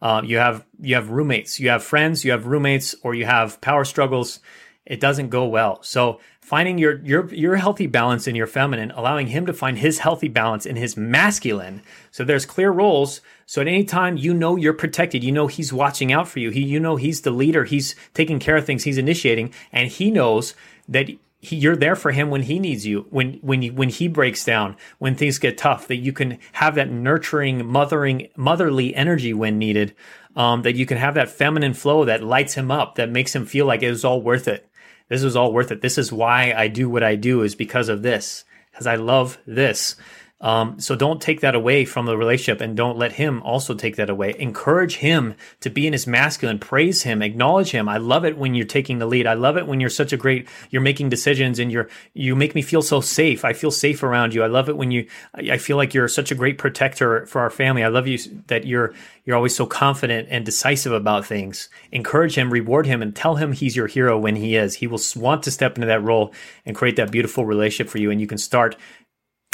Uh, 0.03 0.21
you 0.25 0.37
have 0.37 0.65
you 0.79 0.95
have 0.95 1.11
roommates, 1.11 1.59
you 1.59 1.71
have 1.71 1.83
friends, 1.83 2.25
you 2.25 2.33
have 2.33 2.47
roommates, 2.47 2.95
or 3.03 3.15
you 3.15 3.25
have 3.25 3.61
power 3.63 3.85
struggles, 3.85 4.41
it 4.87 5.01
doesn't 5.01 5.29
go 5.29 5.47
well. 5.47 5.83
So 5.83 6.21
finding 6.41 6.79
your 6.79 6.99
your 7.03 7.33
your 7.33 7.57
healthy 7.57 7.87
balance 7.87 8.27
in 8.27 8.35
your 8.35 8.47
feminine, 8.47 8.91
allowing 8.93 9.29
him 9.29 9.47
to 9.47 9.53
find 9.53 9.79
his 9.79 9.99
healthy 9.99 10.29
balance 10.29 10.67
in 10.67 10.77
his 10.77 10.97
masculine. 10.97 11.83
So 12.11 12.25
there's 12.25 12.47
clear 12.47 12.71
roles. 12.71 13.21
So 13.47 13.61
at 13.61 13.69
any 13.69 13.85
time 13.85 14.17
you 14.17 14.35
know 14.35 14.57
you're 14.57 14.73
protected, 14.73 15.23
you 15.23 15.33
know 15.33 15.47
he's 15.47 15.73
watching 15.73 16.13
out 16.13 16.29
for 16.29 16.39
you. 16.39 16.51
He 16.51 16.63
you 16.65 16.81
know 16.81 16.97
he's 16.97 17.21
the 17.21 17.31
leader, 17.31 17.65
he's 17.65 17.95
taking 18.15 18.39
care 18.39 18.57
of 18.57 18.67
things, 18.67 18.85
he's 18.85 18.99
initiating, 18.99 19.53
and 19.73 19.89
he 19.89 20.11
knows 20.11 20.55
that 20.89 21.09
he, 21.41 21.57
you're 21.57 21.77
there 21.77 21.97
for 21.97 22.11
him 22.11 22.31
when 22.31 22.43
he 22.43 22.59
needs 22.59 22.87
you, 22.87 23.07
when 23.11 23.35
when 23.43 23.63
when 23.75 23.89
he 23.89 24.09
breaks 24.09 24.45
down, 24.45 24.77
when 24.99 25.15
things 25.15 25.39
get 25.39 25.57
tough. 25.57 25.89
That 25.89 25.97
you 25.97 26.13
can 26.13 26.39
have 26.53 26.75
that 26.75 26.91
nurturing, 26.91 27.67
mothering, 27.67 28.29
motherly 28.37 28.95
energy 28.95 29.33
when 29.33 29.59
needed. 29.59 29.95
Um, 30.37 30.63
that 30.63 30.77
you 30.77 30.87
can 30.87 30.97
have 30.97 31.15
that 31.15 31.29
feminine 31.29 31.75
flow 31.75 32.05
that 32.05 32.23
lights 32.23 32.55
him 32.55 32.71
up, 32.71 32.95
that 32.95 33.11
makes 33.11 33.35
him 33.35 33.47
feel 33.47 33.67
like 33.67 33.83
it 33.83 33.91
was 33.91 34.05
all 34.05 34.23
worth 34.23 34.47
it. 34.47 34.70
This 35.11 35.25
was 35.25 35.37
all 35.37 35.53
worth 35.53 35.73
it. 35.73 35.83
This 35.83 35.99
is 35.99 36.13
why 36.13 36.55
I 36.57 36.69
do 36.69 36.89
what 36.89 37.03
I 37.03 37.17
do 37.17 37.43
is 37.43 37.55
because 37.55 37.89
of 37.89 38.03
this, 38.03 38.45
because 38.71 38.87
I 38.87 38.95
love 38.95 39.39
this. 39.45 39.97
Um, 40.43 40.81
so 40.81 40.97
don't 40.97 41.21
take 41.21 41.41
that 41.41 41.55
away 41.55 41.85
from 41.85 42.07
the 42.07 42.17
relationship 42.17 42.63
and 42.63 42.75
don't 42.75 42.97
let 42.97 43.13
him 43.13 43.43
also 43.43 43.75
take 43.75 43.97
that 43.97 44.09
away. 44.09 44.35
Encourage 44.39 44.97
him 44.97 45.35
to 45.61 45.69
be 45.69 45.87
in 45.87 45.93
his 45.93 46.07
masculine, 46.07 46.59
praise 46.59 47.03
him, 47.03 47.21
acknowledge 47.21 47.73
him. 47.73 47.89
I 47.89 47.99
love 47.99 48.25
it 48.25 48.39
when 48.39 48.55
you're 48.55 48.67
taking 48.67 48.99
the 48.99 49.07
lead. 49.07 49.27
I 49.27 49.35
love 49.35 49.59
it 49.59 49.67
when 49.67 49.81
you're 49.81 49.91
such 49.91 50.15
a 50.15 50.17
great, 50.17 50.49
you're 50.71 50.81
making 50.81 51.11
decisions 51.11 51.59
and 51.59 51.71
you're, 51.71 51.91
you 52.15 52.35
make 52.35 52.55
me 52.55 52.63
feel 52.63 52.81
so 52.81 53.03
safe. 53.03 53.45
I 53.45 53.53
feel 53.53 53.71
safe 53.71 54.03
around 54.03 54.33
you. 54.33 54.43
I 54.43 54.47
love 54.47 54.71
it 54.71 54.79
when 54.79 54.91
you, 54.91 55.07
I 55.35 55.59
feel 55.59 55.77
like 55.77 55.93
you're 55.93 56.09
such 56.09 56.31
a 56.31 56.35
great 56.35 56.57
protector 56.57 57.27
for 57.27 57.43
our 57.43 57.51
family. 57.51 57.85
I 57.85 57.89
love 57.89 58.07
you 58.07 58.19
that 58.47 58.67
you're, 58.67 58.95
you're 59.25 59.37
always 59.37 59.55
so 59.55 59.67
confident 59.67 60.29
and 60.31 60.47
decisive 60.47 60.93
about 60.93 61.27
things. 61.27 61.69
Encourage 61.93 62.37
him, 62.37 62.51
reward 62.51 62.87
him, 62.87 63.03
and 63.03 63.15
tell 63.15 63.37
him 63.37 63.53
he's 63.53 63.77
your 63.77 63.87
hero 63.87 64.19
when 64.19 64.37
he 64.37 64.57
is. 64.57 64.77
He 64.77 64.87
will 64.87 65.01
want 65.17 65.43
to 65.43 65.51
step 65.51 65.77
into 65.77 65.87
that 65.87 66.03
role 66.03 66.33
and 66.65 66.75
create 66.75 66.97
that 66.97 67.13
beautiful 67.13 67.45
relationship 67.45 67.91
for 67.91 67.99
you. 67.99 68.11
And 68.11 68.21
you 68.21 68.27
can 68.27 68.39
start 68.39 68.77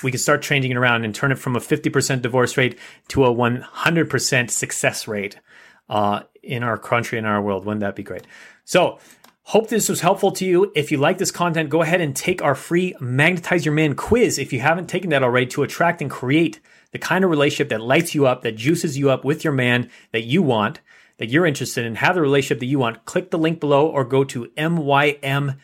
we 0.02 0.10
can 0.10 0.18
start 0.18 0.42
changing 0.42 0.70
it 0.70 0.76
around 0.76 1.04
and 1.04 1.14
turn 1.14 1.32
it 1.32 1.38
from 1.38 1.56
a 1.56 1.60
50% 1.60 2.20
divorce 2.20 2.56
rate 2.56 2.78
to 3.08 3.24
a 3.24 3.34
100% 3.34 4.50
success 4.50 5.08
rate 5.08 5.40
uh, 5.88 6.22
in 6.42 6.62
our 6.62 6.76
country 6.76 7.16
and 7.16 7.26
our 7.26 7.40
world. 7.40 7.64
Wouldn't 7.64 7.80
that 7.80 7.96
be 7.96 8.02
great? 8.02 8.26
So, 8.64 8.98
hope 9.44 9.68
this 9.68 9.88
was 9.88 10.02
helpful 10.02 10.32
to 10.32 10.44
you. 10.44 10.70
If 10.74 10.92
you 10.92 10.98
like 10.98 11.16
this 11.18 11.30
content, 11.30 11.70
go 11.70 11.80
ahead 11.80 12.02
and 12.02 12.14
take 12.14 12.42
our 12.42 12.54
free 12.54 12.94
Magnetize 13.00 13.64
Your 13.64 13.74
Man 13.74 13.94
quiz 13.94 14.38
if 14.38 14.52
you 14.52 14.60
haven't 14.60 14.88
taken 14.88 15.10
that 15.10 15.22
already 15.22 15.46
to 15.46 15.62
attract 15.62 16.02
and 16.02 16.10
create 16.10 16.60
the 16.92 16.98
kind 16.98 17.24
of 17.24 17.30
relationship 17.30 17.70
that 17.70 17.80
lights 17.80 18.14
you 18.14 18.26
up, 18.26 18.42
that 18.42 18.56
juices 18.56 18.98
you 18.98 19.10
up 19.10 19.24
with 19.24 19.44
your 19.44 19.52
man 19.52 19.88
that 20.12 20.24
you 20.24 20.42
want, 20.42 20.80
that 21.16 21.30
you're 21.30 21.46
interested 21.46 21.86
in, 21.86 21.94
have 21.94 22.16
the 22.16 22.20
relationship 22.20 22.60
that 22.60 22.66
you 22.66 22.78
want. 22.78 23.06
Click 23.06 23.30
the 23.30 23.38
link 23.38 23.60
below 23.60 23.86
or 23.86 24.04
go 24.04 24.24
to 24.24 24.46
mymquiz.com. 24.58 25.56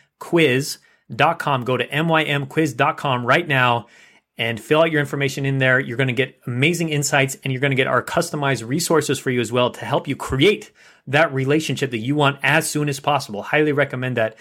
Go 1.63 1.77
to 1.77 1.87
mymquiz.com 1.87 3.25
right 3.25 3.47
now 3.47 3.85
and 4.37 4.59
fill 4.59 4.81
out 4.81 4.91
your 4.91 4.99
information 4.99 5.45
in 5.45 5.59
there. 5.59 5.79
You're 5.79 5.97
going 5.97 6.07
to 6.07 6.13
get 6.13 6.39
amazing 6.47 6.89
insights 6.89 7.37
and 7.43 7.53
you're 7.53 7.61
going 7.61 7.71
to 7.71 7.75
get 7.75 7.87
our 7.87 8.01
customized 8.01 8.67
resources 8.67 9.19
for 9.19 9.29
you 9.29 9.39
as 9.39 9.51
well 9.51 9.69
to 9.71 9.85
help 9.85 10.07
you 10.07 10.15
create 10.15 10.71
that 11.07 11.33
relationship 11.33 11.91
that 11.91 11.99
you 11.99 12.15
want 12.15 12.39
as 12.41 12.69
soon 12.69 12.89
as 12.89 12.99
possible. 12.99 13.43
Highly 13.43 13.71
recommend 13.71 14.17
that. 14.17 14.35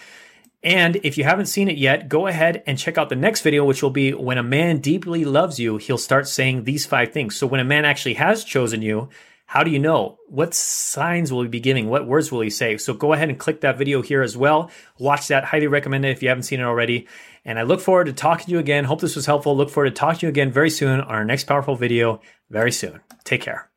And 0.63 0.97
if 0.97 1.19
you 1.19 1.25
haven't 1.25 1.47
seen 1.47 1.69
it 1.69 1.77
yet, 1.77 2.09
go 2.09 2.29
ahead 2.29 2.63
and 2.67 2.79
check 2.79 2.97
out 2.97 3.09
the 3.09 3.17
next 3.17 3.41
video, 3.43 3.65
which 3.65 3.83
will 3.83 3.91
be 3.91 4.15
when 4.15 4.39
a 4.39 4.45
man 4.45 4.79
deeply 4.79 5.25
loves 5.25 5.59
you, 5.59 5.77
he'll 5.77 5.99
start 5.99 6.29
saying 6.29 6.65
these 6.65 6.87
five 6.87 7.13
things. 7.13 7.37
So 7.37 7.49
when 7.49 7.61
a 7.61 7.65
man 7.65 7.85
actually 7.85 8.15
has 8.15 8.45
chosen 8.45 8.81
you, 8.81 9.09
how 9.53 9.63
do 9.63 9.71
you 9.71 9.79
know? 9.79 10.17
What 10.29 10.55
signs 10.55 11.31
will 11.31 11.43
he 11.43 11.49
be 11.49 11.61
giving? 11.61 11.91
What 11.91 12.07
words 12.07 12.33
will 12.33 12.41
he 12.41 12.49
say? 12.49 12.79
So 12.79 12.95
go 12.95 13.13
ahead 13.13 13.29
and 13.29 13.39
click 13.39 13.61
that 13.61 13.77
video 13.77 14.01
here 14.01 14.23
as 14.23 14.35
well. 14.35 14.71
Watch 14.99 15.29
that. 15.29 15.45
Highly 15.45 15.67
recommend 15.67 16.07
it 16.07 16.11
if 16.11 16.23
you 16.23 16.31
haven't 16.31 16.45
seen 16.45 16.61
it 16.61 16.65
already. 16.65 17.07
And 17.45 17.59
I 17.59 17.63
look 17.65 17.83
forward 17.83 18.07
to 18.07 18.15
talking 18.15 18.47
to 18.47 18.53
you 18.53 18.59
again. 18.59 18.85
Hope 18.85 19.03
this 19.03 19.15
was 19.15 19.27
helpful. 19.27 19.55
Look 19.55 19.69
forward 19.69 19.91
to 19.91 19.95
talking 19.95 20.21
to 20.21 20.27
you 20.27 20.31
again 20.31 20.51
very 20.51 20.71
soon 20.71 21.03
on 21.03 21.07
our 21.07 21.27
next 21.27 21.45
powerful 21.45 21.77
video 21.77 22.23
very 22.49 22.73
soon. 22.73 23.01
Take 23.25 23.43
care. 23.43 23.72